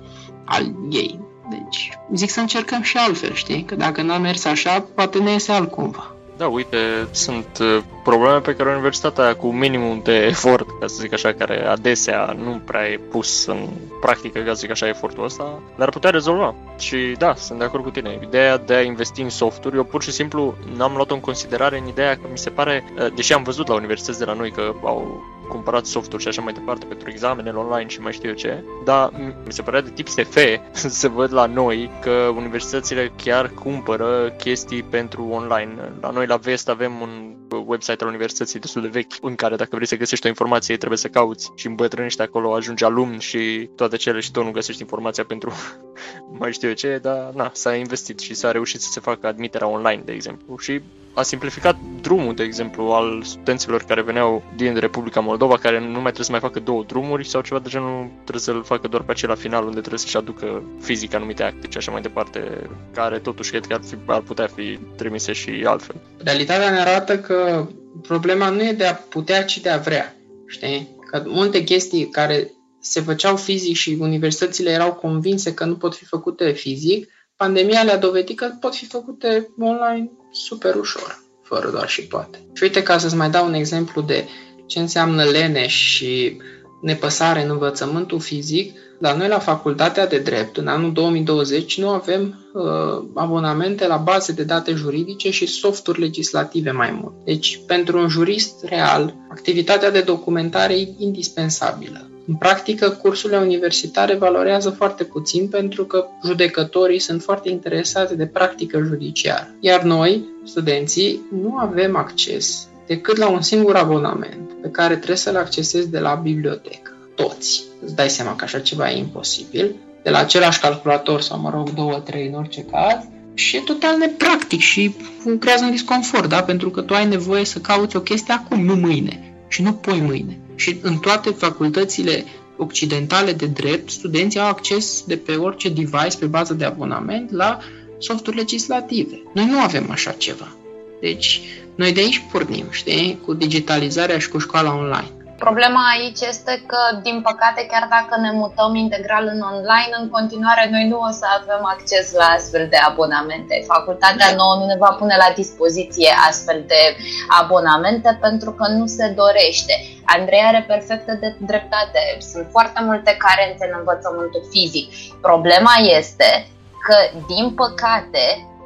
[0.44, 1.24] al ei.
[1.51, 3.62] Deci, zic să încercăm și altfel, știi?
[3.62, 6.14] Că dacă n-a mers așa, poate ne iese altcumva.
[6.36, 6.76] Da, uite,
[7.11, 11.66] sunt uh, probleme pe care universitatea cu minimum de efort, ca să zic așa, care
[11.66, 13.68] adesea nu prea e pus în
[14.01, 16.55] practică, ca să zic așa, efortul ăsta, le-ar putea rezolva.
[16.78, 18.18] Și da, sunt de acord cu tine.
[18.22, 21.86] Ideea de a investi în softuri, eu pur și simplu n-am luat-o în considerare în
[21.86, 24.72] ideea că mi se pare, uh, deși am văzut la universități de la noi că
[24.84, 28.64] au cumpărat softuri și așa mai departe pentru examenele online și mai știu eu ce,
[28.84, 29.11] dar
[29.45, 30.36] mi se părea de tip SF
[31.01, 35.92] să văd la noi că universitățile chiar cumpără chestii pentru online.
[36.01, 37.34] La noi la Vest avem un
[37.66, 40.99] website al universității destul de vechi în care dacă vrei să găsești o informație trebuie
[40.99, 45.24] să cauți și îmbătrânești acolo, ajungi alumn și toate cele și tot nu găsești informația
[45.24, 45.53] pentru
[46.38, 49.68] mai știu eu ce, dar na, s-a investit și s-a reușit să se facă admiterea
[49.68, 50.59] online, de exemplu.
[50.59, 50.80] Și
[51.14, 56.12] a simplificat drumul, de exemplu, al studenților care veneau din Republica Moldova, care nu mai
[56.12, 59.10] trebuie să mai facă două drumuri sau ceva de genul, trebuie să-l facă doar pe
[59.10, 63.50] acela final, unde trebuie să-și aducă fizic anumite acte și așa mai departe, care totuși
[63.50, 65.96] cred că ar, fi, ar putea fi trimise și altfel.
[66.18, 67.68] Realitatea ne arată că
[68.02, 70.14] problema nu e de a putea, ci de a vrea.
[70.46, 70.88] Știi?
[71.10, 76.04] Că multe chestii care se făceau fizic și universitățile erau convinse că nu pot fi
[76.04, 82.07] făcute fizic, pandemia le-a dovedit că pot fi făcute online super ușor, fără doar și
[82.07, 82.39] poate.
[82.53, 84.28] Și uite, ca să-ți mai dau un exemplu de
[84.66, 86.37] ce înseamnă leneș și
[86.82, 92.51] nepăsare în învățământul fizic, dar noi la facultatea de drept, în anul 2020, nu avem
[92.53, 97.14] uh, abonamente la baze de date juridice și softuri legislative mai mult.
[97.24, 102.13] Deci, pentru un jurist real, activitatea de documentare e indispensabilă.
[102.27, 108.83] În practică, cursurile universitare valorează foarte puțin pentru că judecătorii sunt foarte interesați de practică
[108.87, 109.55] judiciară.
[109.61, 115.37] Iar noi, studenții, nu avem acces decât la un singur abonament pe care trebuie să-l
[115.37, 116.97] accesezi de la bibliotecă.
[117.14, 117.62] Toți.
[117.85, 119.75] Îți dai seama că așa ceva e imposibil.
[120.03, 123.05] De la același calculator sau, mă rog, două, trei în orice caz.
[123.35, 124.95] Și e total nepractic și
[125.39, 126.43] creează un disconfort, da?
[126.43, 129.34] Pentru că tu ai nevoie să cauți o chestie acum, nu mâine.
[129.55, 130.38] Și nu poi mâine.
[130.55, 132.24] Și în toate facultățile
[132.57, 137.59] occidentale de drept, studenții au acces de pe orice device pe bază de abonament la
[137.98, 139.22] softuri legislative.
[139.34, 140.57] Noi nu avem așa ceva.
[141.00, 141.40] Deci,
[141.74, 145.11] noi de aici pornim, știi, cu digitalizarea și cu școala online.
[145.39, 150.68] Problema aici este că, din păcate, chiar dacă ne mutăm integral în online, în continuare
[150.70, 153.64] noi nu o să avem acces la astfel de abonamente.
[153.66, 156.97] Facultatea nouă nu ne va pune la dispoziție astfel de
[157.41, 159.74] abonamente pentru că nu se dorește.
[160.05, 162.01] Andrei are perfectă de dreptate.
[162.32, 164.87] Sunt foarte multe carențe în învățământul fizic.
[165.20, 166.47] Problema este
[166.87, 166.97] că,
[167.35, 168.24] din păcate,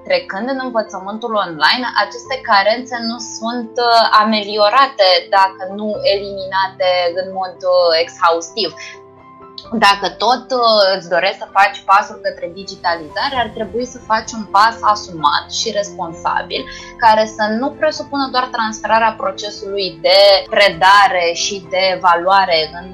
[0.09, 6.89] trecând în învățământul online, aceste carențe nu sunt uh, ameliorate dacă nu eliminate
[7.21, 8.71] în mod uh, exhaustiv.
[9.87, 14.45] Dacă tot uh, îți dorești să faci pasul către digitalizare, ar trebui să faci un
[14.57, 16.63] pas asumat și responsabil,
[17.05, 20.21] care să nu presupună doar transferarea procesului de
[20.55, 22.89] predare și de evaluare în,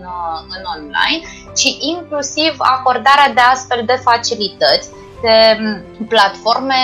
[0.57, 1.21] în online,
[1.59, 4.89] ci inclusiv acordarea de astfel de facilități
[5.27, 5.39] de
[6.13, 6.83] platforme,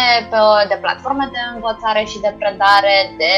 [0.69, 3.35] de platforme de învățare și de predare, de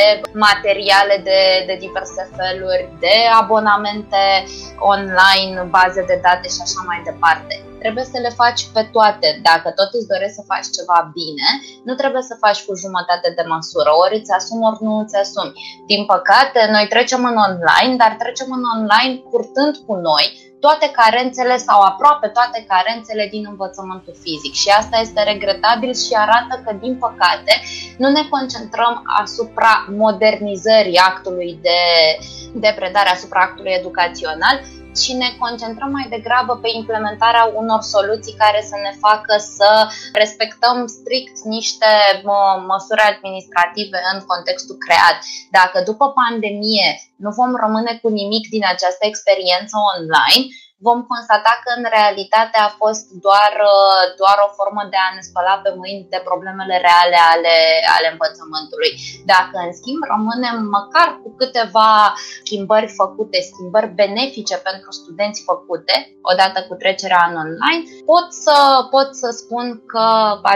[0.47, 4.23] materiale de, de diverse feluri, de abonamente
[4.95, 7.55] online, baze de date și așa mai departe.
[7.83, 9.29] Trebuie să le faci pe toate.
[9.49, 11.49] Dacă tot îți dorești să faci ceva bine,
[11.89, 13.91] nu trebuie să faci cu jumătate de măsură.
[14.05, 15.53] Ori îți asumi, ori nu îți asumi.
[15.91, 20.27] Din păcate, noi trecem în online, dar trecem în online purtând cu noi
[20.65, 24.55] toate carențele sau aproape toate carențele din învățământul fizic.
[24.63, 27.53] Și asta este regretabil și arată că, din păcate,
[27.99, 29.73] nu ne concentrăm asupra
[30.05, 31.81] modernizării actului de,
[32.65, 34.57] de predare, asupra actului educațional,
[35.01, 39.71] ci ne concentrăm mai degrabă pe implementarea unor soluții care să ne facă să
[40.13, 41.93] respectăm strict niște
[42.73, 45.17] măsuri administrative în contextul creat.
[45.59, 50.43] Dacă după pandemie nu vom rămâne cu nimic din această experiență online,
[50.87, 55.23] vom constata că în realitate a fost doar, uh, doar o formă de a ne
[55.29, 57.57] spăla pe mâini de problemele reale ale,
[57.97, 58.93] ale învățământului.
[59.33, 61.91] Dacă, în schimb, rămânem măcar cu câteva
[62.43, 65.95] schimbări făcute, schimbări benefice pentru studenți făcute,
[66.31, 68.57] odată cu trecerea în online, pot să,
[68.95, 70.07] pot să spun că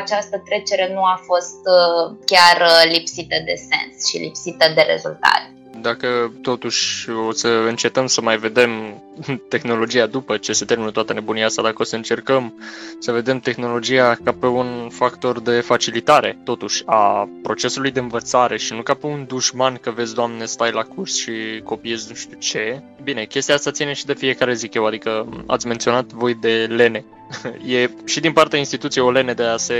[0.01, 5.51] această trecere nu a fost uh, chiar uh, lipsită de sens și lipsită de rezultate
[5.81, 9.03] dacă totuși o să încetăm să mai vedem
[9.49, 12.55] tehnologia după ce se termină toată nebunia asta, dacă o să încercăm
[12.99, 18.73] să vedem tehnologia ca pe un factor de facilitare, totuși, a procesului de învățare și
[18.73, 21.33] nu ca pe un dușman că vezi, doamne, stai la curs și
[21.65, 22.83] copiezi nu știu ce.
[23.03, 27.05] Bine, chestia asta ține și de fiecare, zic eu, adică ați menționat voi de lene
[27.67, 29.75] e și din partea instituției o lene de a se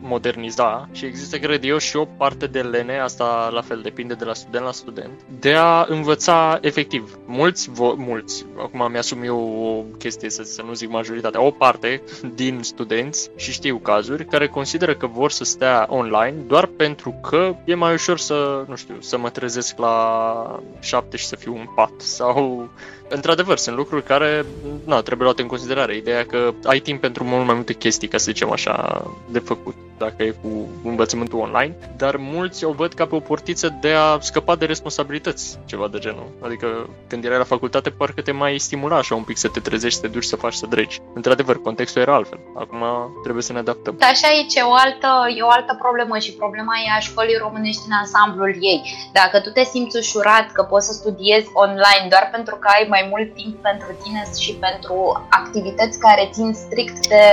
[0.00, 4.24] moderniza și există, cred eu, și o parte de lene, asta la fel depinde de
[4.24, 7.18] la student la student, de a învăța efectiv.
[7.26, 12.02] Mulți, vo- mulți, acum mi-asum eu o chestie, să, să nu zic majoritatea, o parte
[12.34, 17.56] din studenți, și știu cazuri, care consideră că vor să stea online doar pentru că
[17.64, 21.66] e mai ușor să, nu știu, să mă trezesc la șapte și să fiu un
[21.74, 22.68] pat sau
[23.08, 24.44] într-adevăr, sunt lucruri care
[24.84, 25.96] na, trebuie luate în considerare.
[25.96, 29.74] Ideea că ai timp pentru mult mai multe chestii, ca să zicem așa, de făcut
[29.98, 34.18] dacă e cu învățământul online, dar mulți o văd ca pe o portiță de a
[34.20, 36.28] scăpa de responsabilități, ceva de genul.
[36.40, 39.98] Adică când erai la facultate, parcă te mai stimula așa un pic să te trezești,
[40.00, 41.00] să te duci să faci, să dregi.
[41.14, 42.38] Într-adevăr, contextul era altfel.
[42.56, 42.82] Acum
[43.22, 43.96] trebuie să ne adaptăm.
[44.00, 47.82] Așa aici e o altă, e o altă problemă și problema e a școlii românești
[47.86, 48.80] în ansamblul ei.
[49.12, 52.97] Dacă tu te simți ușurat că poți să studiezi online doar pentru că ai mai
[53.12, 57.26] mult timp pentru tine și pentru activități care țin strict de,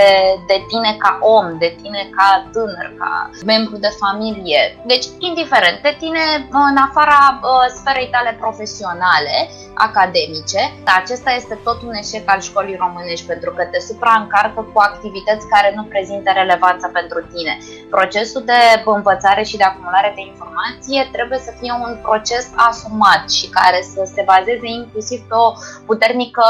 [0.48, 4.62] de tine ca om, de tine ca tânăr, ca membru de familie.
[4.86, 6.24] Deci, indiferent de tine,
[6.72, 9.36] în afara uh, sferei tale profesionale,
[9.74, 14.80] academice, dar acesta este tot un eșec al școlii românești pentru că te supraîncarcă cu
[14.80, 17.58] activități care nu prezintă relevanță pentru tine.
[17.90, 18.60] Procesul de
[19.06, 24.02] învățare și de acumulare de informație trebuie să fie un proces asumat și care să
[24.14, 25.55] se bazeze inclusiv pe o
[25.86, 26.44] puternică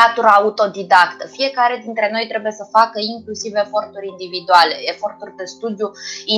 [0.00, 1.22] latură autodidactă.
[1.38, 5.88] Fiecare dintre noi trebuie să facă inclusiv eforturi individuale, eforturi de studiu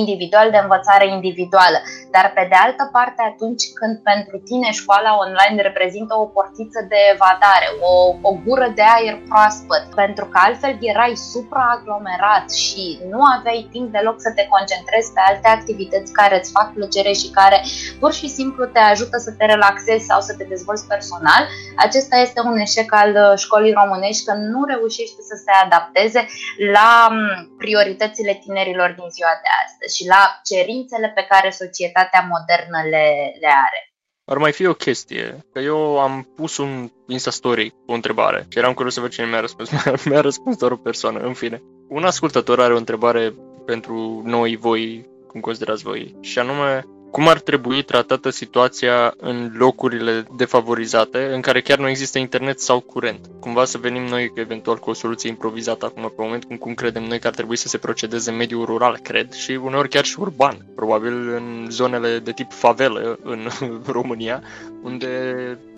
[0.01, 1.77] individual, de învățare individuală.
[2.15, 6.79] Dar pe de altă parte, atunci când pentru tine școala online reprezintă reprezintă o portiță
[6.91, 7.93] de evadare, o,
[8.29, 14.17] o gură de aer proaspăt, pentru că altfel erai supraaglomerat și nu aveai timp deloc
[14.25, 17.57] să te concentrezi pe alte activități care îți fac plăcere și care
[18.01, 21.43] pur și simplu te ajută să te relaxezi sau să te dezvolți personal.
[21.85, 26.27] Acesta este un eșec al uh, școlii românești că nu reușește să se adapteze
[26.73, 32.79] la mm, prioritățile tinerilor din ziua de astăzi și la cerințele pe care societatea modernă
[32.93, 33.05] le,
[33.41, 33.81] le are.
[34.25, 38.57] Ar mai fi o chestie, că eu am pus un Insta-story cu o întrebare și
[38.57, 39.69] eram curios să văd cine mi-a răspuns.
[40.09, 41.61] mi-a răspuns doar o persoană, în fine.
[41.89, 43.33] Un ascultător are o întrebare
[43.65, 50.25] pentru noi, voi, cum considerați voi, și anume, cum ar trebui tratată situația în locurile
[50.37, 53.19] defavorizate, în care chiar nu există internet sau curent?
[53.39, 57.03] Cumva să venim noi eventual cu o soluție improvizată acum pe moment, cum, cum credem
[57.03, 60.19] noi că ar trebui să se procedeze în mediul rural, cred, și uneori chiar și
[60.19, 63.47] urban, probabil în zonele de tip favelă în
[63.97, 64.43] România,
[64.83, 65.07] unde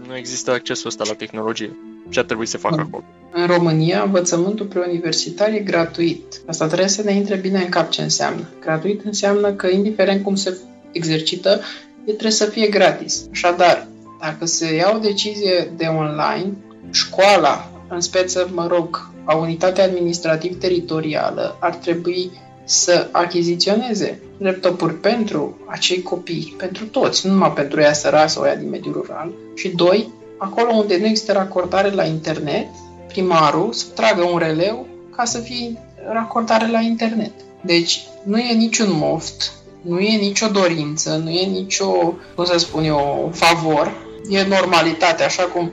[0.07, 1.77] nu există accesul ăsta la tehnologie.
[2.09, 3.03] Ce ar trebui să facă acolo?
[3.33, 6.41] În România, învățământul preuniversitar e gratuit.
[6.47, 8.49] Asta trebuie să ne intre bine în cap ce înseamnă.
[8.59, 10.57] Gratuit înseamnă că, indiferent cum se
[10.91, 11.61] exercită,
[12.05, 13.25] trebuie să fie gratis.
[13.31, 13.87] Așadar,
[14.21, 16.53] dacă se ia o decizie de online,
[16.91, 22.31] școala, în speță, mă rog, a unitatea administrativ-teritorială ar trebui
[22.63, 28.55] să achiziționeze laptopuri pentru acei copii, pentru toți, nu numai pentru ea săraci sau ea
[28.55, 29.31] din mediul rural.
[29.55, 32.67] Și doi, acolo unde nu există racordare la internet,
[33.07, 35.77] primarul să tragă un releu ca să fie
[36.11, 37.31] racordare la internet.
[37.61, 41.89] Deci nu e niciun moft nu e nicio dorință, nu e nicio,
[42.35, 43.91] cum să spun eu, favor,
[44.29, 45.71] e normalitate, așa cum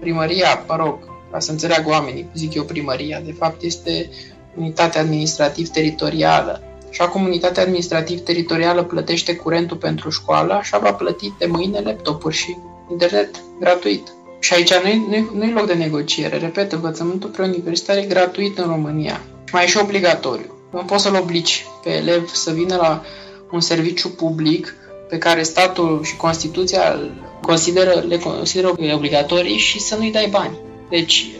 [0.00, 0.98] primăria, mă rog,
[1.30, 4.10] ca să înțeleagă oamenii, zic eu primăria, de fapt este
[4.56, 6.62] unitatea administrativ-teritorială.
[6.90, 12.56] Așa cum unitatea administrativ-teritorială plătește curentul pentru școală, așa va plăti de mâine laptopuri și
[12.90, 13.30] internet
[13.60, 14.08] gratuit.
[14.38, 16.36] Și aici nu-i, nu-i, nu-i loc de negociere.
[16.36, 19.20] Repet, învățământul preuniversitar e gratuit în România.
[19.52, 20.54] Mai e și obligatoriu.
[20.70, 23.02] Nu poți să-l obligi pe elev să vină la
[23.52, 24.74] un serviciu public
[25.08, 26.98] pe care statul și Constituția
[27.42, 30.58] consideră, le consideră obligatorii și să nu-i dai bani.
[30.90, 31.30] Deci,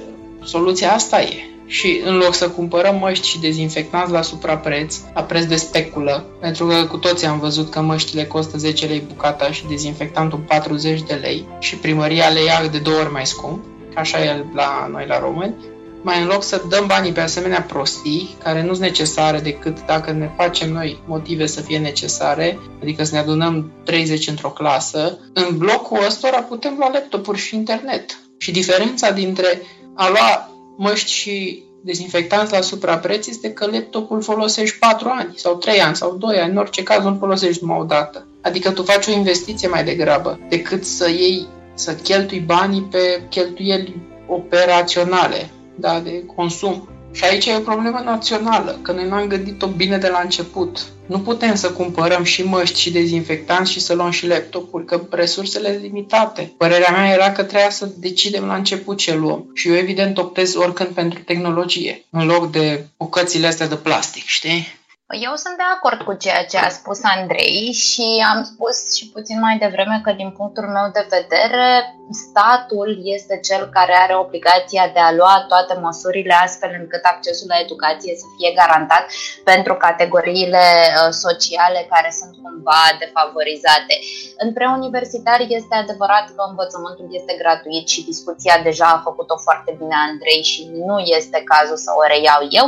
[0.44, 1.44] soluția asta e.
[1.66, 6.66] Și în loc să cumpărăm măști și dezinfectanți la suprapreț, la preț de speculă, pentru
[6.66, 11.14] că cu toții am văzut că măștile costă 10 lei bucata și dezinfectantul 40 de
[11.14, 13.64] lei și primăria le ia de două ori mai scump,
[13.94, 15.54] așa e la noi la români,
[16.02, 20.10] mai în loc să dăm banii pe asemenea prostii, care nu sunt necesare decât dacă
[20.10, 25.56] ne facem noi motive să fie necesare, adică să ne adunăm 30 într-o clasă, în
[25.56, 28.18] blocul ăstora putem lua laptopuri și internet.
[28.38, 29.62] Și diferența dintre
[29.94, 35.80] a lua măști și dezinfectanți la suprapreț este că laptopul folosești 4 ani sau 3
[35.80, 38.26] ani sau 2 ani, în orice caz nu folosești numai o dată.
[38.42, 43.96] Adică tu faci o investiție mai degrabă decât să iei, să cheltui banii pe cheltuieli
[44.26, 45.50] operaționale,
[45.80, 46.88] da, de consum.
[47.12, 50.86] Și aici e o problemă națională, că noi n-am gândit-o bine de la început.
[51.06, 55.68] Nu putem să cumpărăm și măști și dezinfectanți și să luăm și laptopuri, că resursele
[55.70, 56.52] sunt limitate.
[56.56, 59.50] Părerea mea era că trebuia să decidem la început ce luăm.
[59.54, 64.78] Și eu evident optez oricând pentru tehnologie, în loc de bucățile astea de plastic, știi?
[65.20, 69.38] Eu sunt de acord cu ceea ce a spus Andrei și am spus și puțin
[69.40, 75.00] mai devreme că din punctul meu de vedere statul este cel care are obligația de
[75.00, 79.04] a lua toate măsurile astfel încât accesul la educație să fie garantat
[79.44, 83.94] pentru categoriile uh, sociale care sunt cumva defavorizate.
[84.42, 89.96] În preuniversitar este adevărat că învățământul este gratuit și discuția deja a făcut-o foarte bine
[90.08, 92.66] Andrei și nu este cazul să o reiau eu.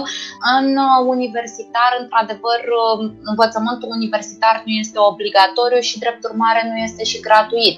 [0.59, 7.03] În uh, universitar, într-adevăr, uh, învățământul universitar nu este obligatoriu și drept urmare nu este
[7.11, 7.77] și gratuit.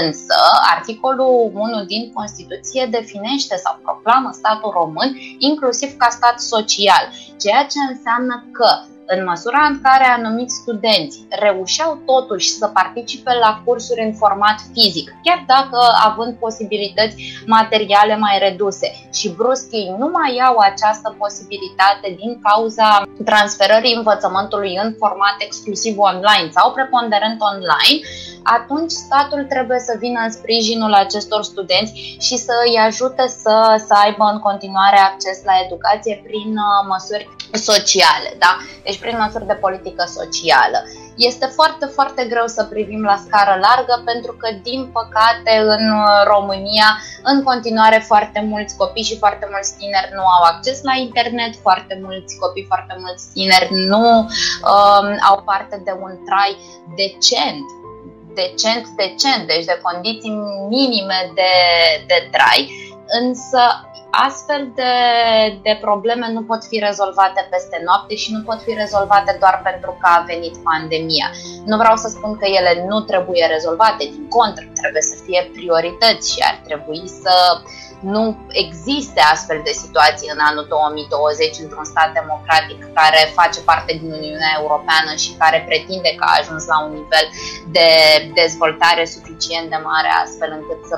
[0.00, 0.36] Însă,
[0.74, 7.04] articolul articolul 1 din Constituție definește sau proclamă statul român inclusiv ca stat social,
[7.40, 8.68] ceea ce înseamnă că
[9.06, 15.14] în măsura în care anumiți studenți reușeau totuși să participe la cursuri în format fizic,
[15.22, 17.16] chiar dacă având posibilități
[17.46, 19.08] materiale mai reduse.
[19.12, 25.98] Și brusc ei nu mai au această posibilitate din cauza transferării învățământului în format exclusiv
[25.98, 28.00] online sau preponderent online,
[28.42, 33.94] atunci statul trebuie să vină în sprijinul acestor studenți și să îi ajute să, să
[34.04, 38.56] aibă în continuare acces la educație prin uh, măsuri sociale, da?
[38.84, 40.78] deci prin măsuri de politică socială.
[41.16, 46.22] Este foarte, foarte greu să privim la scară largă pentru că, din păcate, în uh,
[46.34, 46.88] România,
[47.22, 52.00] în continuare, foarte mulți copii și foarte mulți tineri nu au acces la internet, foarte
[52.02, 56.56] mulți copii, foarte mulți tineri nu um, au parte de un trai
[56.96, 57.66] decent
[58.34, 60.34] decent, decent, deci de condiții
[60.68, 61.52] minime de,
[62.06, 62.60] de trai,
[63.22, 63.60] însă
[64.26, 64.92] astfel de,
[65.62, 69.90] de probleme nu pot fi rezolvate peste noapte și nu pot fi rezolvate doar pentru
[70.00, 71.28] că a venit pandemia.
[71.64, 76.32] Nu vreau să spun că ele nu trebuie rezolvate, din contră, trebuie să fie priorități
[76.32, 77.34] și ar trebui să
[78.04, 78.22] nu
[78.64, 84.52] existe astfel de situații în anul 2020 într-un stat democratic care face parte din Uniunea
[84.60, 87.26] Europeană și care pretinde că a ajuns la un nivel
[87.76, 87.88] de
[88.40, 90.96] dezvoltare suficient de mare astfel încât să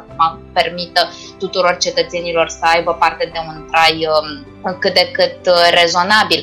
[0.52, 1.00] permită
[1.38, 6.42] tuturor cetățenilor să aibă parte de un trai um, cât de cât uh, rezonabil.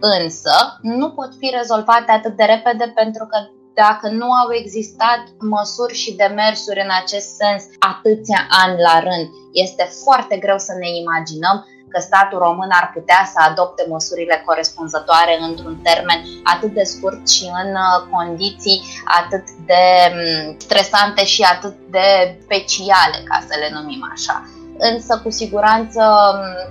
[0.00, 3.38] Însă, nu pot fi rezolvate atât de repede pentru că
[3.82, 9.26] dacă nu au existat măsuri și demersuri în acest sens atâția ani la rând.
[9.52, 11.56] Este foarte greu să ne imaginăm
[11.88, 17.44] că statul român ar putea să adopte măsurile corespunzătoare într-un termen atât de scurt și
[17.62, 18.82] în uh, condiții
[19.20, 19.84] atât de
[20.14, 26.02] mm, stresante și atât de speciale, ca să le numim așa însă cu siguranță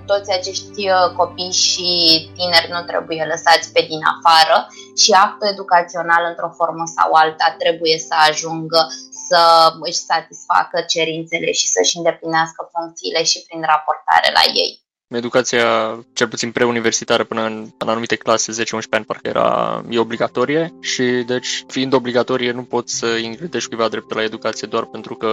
[0.05, 1.89] toți acești uh, copii și
[2.35, 4.67] tineri nu trebuie lăsați pe din afară
[4.97, 8.87] și actul educațional într-o formă sau alta trebuie să ajungă
[9.27, 9.41] să
[9.79, 14.84] își satisfacă cerințele și să-și îndeplinească funcțiile și prin raportare la ei.
[15.07, 20.73] Educația, cel puțin preuniversitară până în, în anumite clase, 10-11 ani, parcă era e obligatorie
[20.81, 25.27] și deci, fiind obligatorie, nu poți să ingredești cuiva dreptul la educație doar pentru că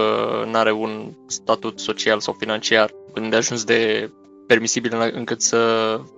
[0.51, 4.11] nu are un statut social sau financiar când ajuns de
[4.47, 5.57] permisibil încât să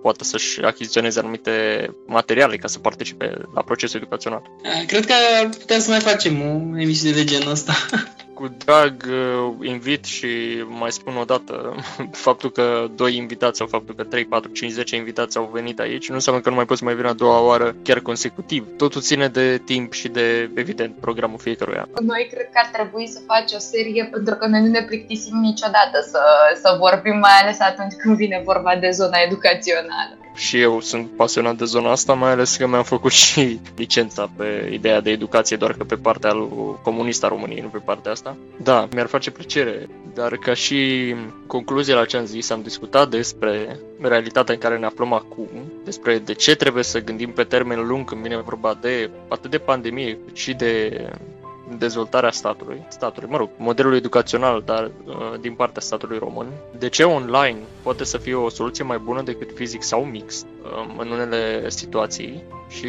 [0.02, 4.42] poată să-și achiziționeze anumite materiale ca să participe la procesul educațional.
[4.86, 7.72] Cred că ar putea să mai facem o emisiune de genul ăsta.
[8.36, 10.28] cu drag uh, invit și
[10.68, 11.54] mai spun o dată
[12.26, 16.08] faptul că doi invitați sau faptul că 3, 4, 5, 10 invitați au venit aici
[16.08, 18.66] nu înseamnă că nu mai poți mai veni a doua oară chiar consecutiv.
[18.76, 21.88] Totul ține de timp și de, evident, programul fiecăruia.
[22.00, 25.36] Noi cred că ar trebui să faci o serie pentru că noi nu ne plictisim
[25.40, 26.22] niciodată să,
[26.62, 31.56] să vorbim, mai ales atunci când vine vorba de zona educațională și eu sunt pasionat
[31.56, 35.72] de zona asta, mai ales că mi-am făcut și licența pe ideea de educație, doar
[35.72, 36.32] că pe partea
[36.82, 38.25] comunistă a României, nu pe partea asta.
[38.62, 41.14] Da, mi-ar face plăcere, dar ca și
[41.46, 45.48] concluzie la ce am zis, am discutat despre realitatea în care ne aflăm acum,
[45.84, 49.58] despre de ce trebuie să gândim pe termen lung când vine vorba de atât de
[49.58, 51.00] pandemie cât și de
[51.78, 56.46] dezvoltarea statului, statului, mă rog, modelul educațional, dar uh, din partea statului român.
[56.78, 60.94] De ce online poate să fie o soluție mai bună decât fizic sau mix uh,
[60.98, 62.88] în unele situații și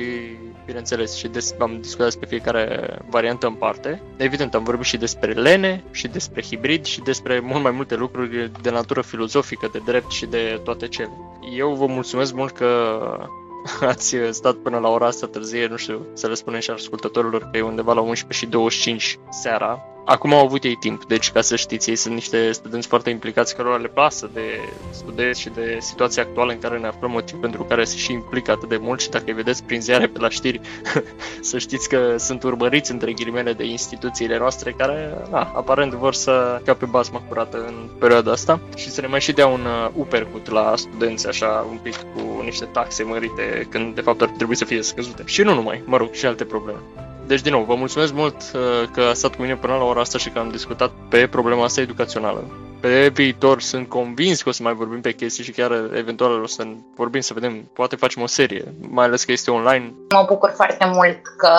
[0.68, 4.02] bineînțeles, și des, am discutat despre fiecare variantă în parte.
[4.18, 8.52] Evident, am vorbit și despre lene, și despre hibrid, și despre mult mai multe lucruri
[8.62, 11.12] de natură filozofică, de drept și de toate cele.
[11.58, 13.00] Eu vă mulțumesc mult că
[13.92, 17.58] ați stat până la ora asta târzie, nu știu, să le spunem și ascultătorilor că
[17.58, 21.56] e undeva la 11 și 25 seara, Acum au avut ei timp, deci ca să
[21.56, 24.60] știți, ei sunt niște studenți foarte implicați cărora le pasă de
[24.92, 28.52] studenți și de situația actuală în care ne aflăm, motiv pentru care se și implică
[28.52, 30.62] atât de mult și dacă îi vedeți prin ziare pe la știri,
[31.50, 36.62] să știți că sunt urmăriți între ghilimele de instituțiile noastre care, na, aparent vor să
[36.66, 40.50] cape basma curată în perioada asta și să ne mai și dea un uh, upercut
[40.50, 44.66] la studenți așa un pic cu niște taxe mărite când de fapt ar trebui să
[44.66, 45.24] fie scăzute.
[45.26, 46.80] Și nu numai, mă rog, și alte probleme.
[47.28, 50.00] Deci, din nou, vă mulțumesc mult uh, că a stat cu mine până la ora
[50.00, 52.44] asta și că am discutat pe problema asta educațională.
[52.82, 56.48] Pe viitor sunt convins că o să mai vorbim pe chestii și chiar eventual o
[56.48, 56.64] să
[56.96, 59.94] vorbim să vedem, poate facem o serie, mai ales că este online.
[60.14, 61.52] Mă bucur foarte mult că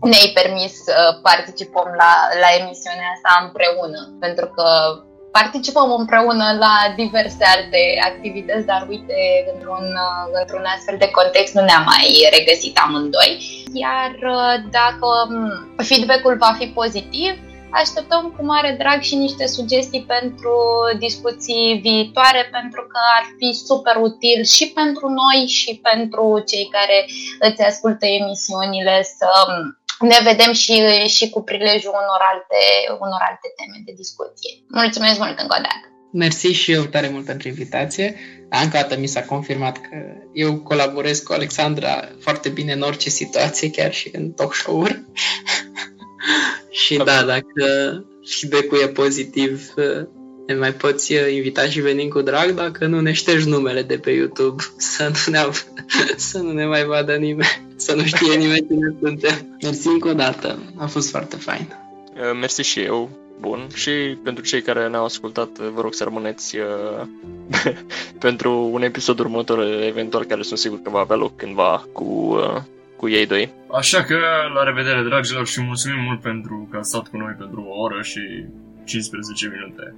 [0.00, 4.64] ne-ai permis să participăm la, la emisiunea asta împreună, pentru că
[5.30, 9.18] participăm împreună la diverse alte activități, dar uite,
[9.54, 9.86] într-un,
[10.40, 13.64] într-un astfel de context nu ne-am mai regăsit amândoi.
[13.72, 17.32] Iar uh, dacă um, feedback-ul va fi pozitiv,
[17.70, 20.56] așteptăm cu mare drag și niște sugestii pentru
[20.98, 27.06] discuții viitoare, pentru că ar fi super util și pentru noi și pentru cei care
[27.40, 29.28] îți ascultă emisiunile să
[30.00, 30.74] ne vedem și,
[31.06, 32.60] și cu prilejul unor alte,
[33.04, 34.52] unor alte teme de discuție.
[34.68, 35.84] Mulțumesc mult încă o dată!
[36.12, 38.16] Mersi și eu tare mult pentru invitație.
[38.62, 39.96] Încă o dată mi s-a confirmat că
[40.32, 45.04] eu colaborez cu Alexandra foarte bine în orice situație, chiar și în talk show-uri.
[46.84, 47.64] și da, dacă
[48.24, 49.74] feedback-ul e pozitiv,
[50.46, 54.10] ne mai poți invita și venim cu drag, dacă nu ne ștergi numele de pe
[54.10, 55.48] YouTube, să nu ne,
[56.30, 59.58] să nu ne mai vadă nimeni, să nu știe nimeni cine suntem.
[59.62, 61.74] Mersi încă o dată, a fost foarte fain.
[62.40, 63.90] Mersi și eu bun și
[64.24, 67.06] pentru cei care ne-au ascultat, vă rog să rămâneți uh,
[68.26, 72.62] pentru un episod următor, eventual, care sunt sigur că va avea loc cândva cu, uh,
[72.96, 73.52] cu ei doi.
[73.72, 74.18] Așa că,
[74.54, 78.02] la revedere, dragilor, și mulțumim mult pentru că ați stat cu noi pentru o oră
[78.02, 78.20] și
[78.84, 79.94] 15 minute.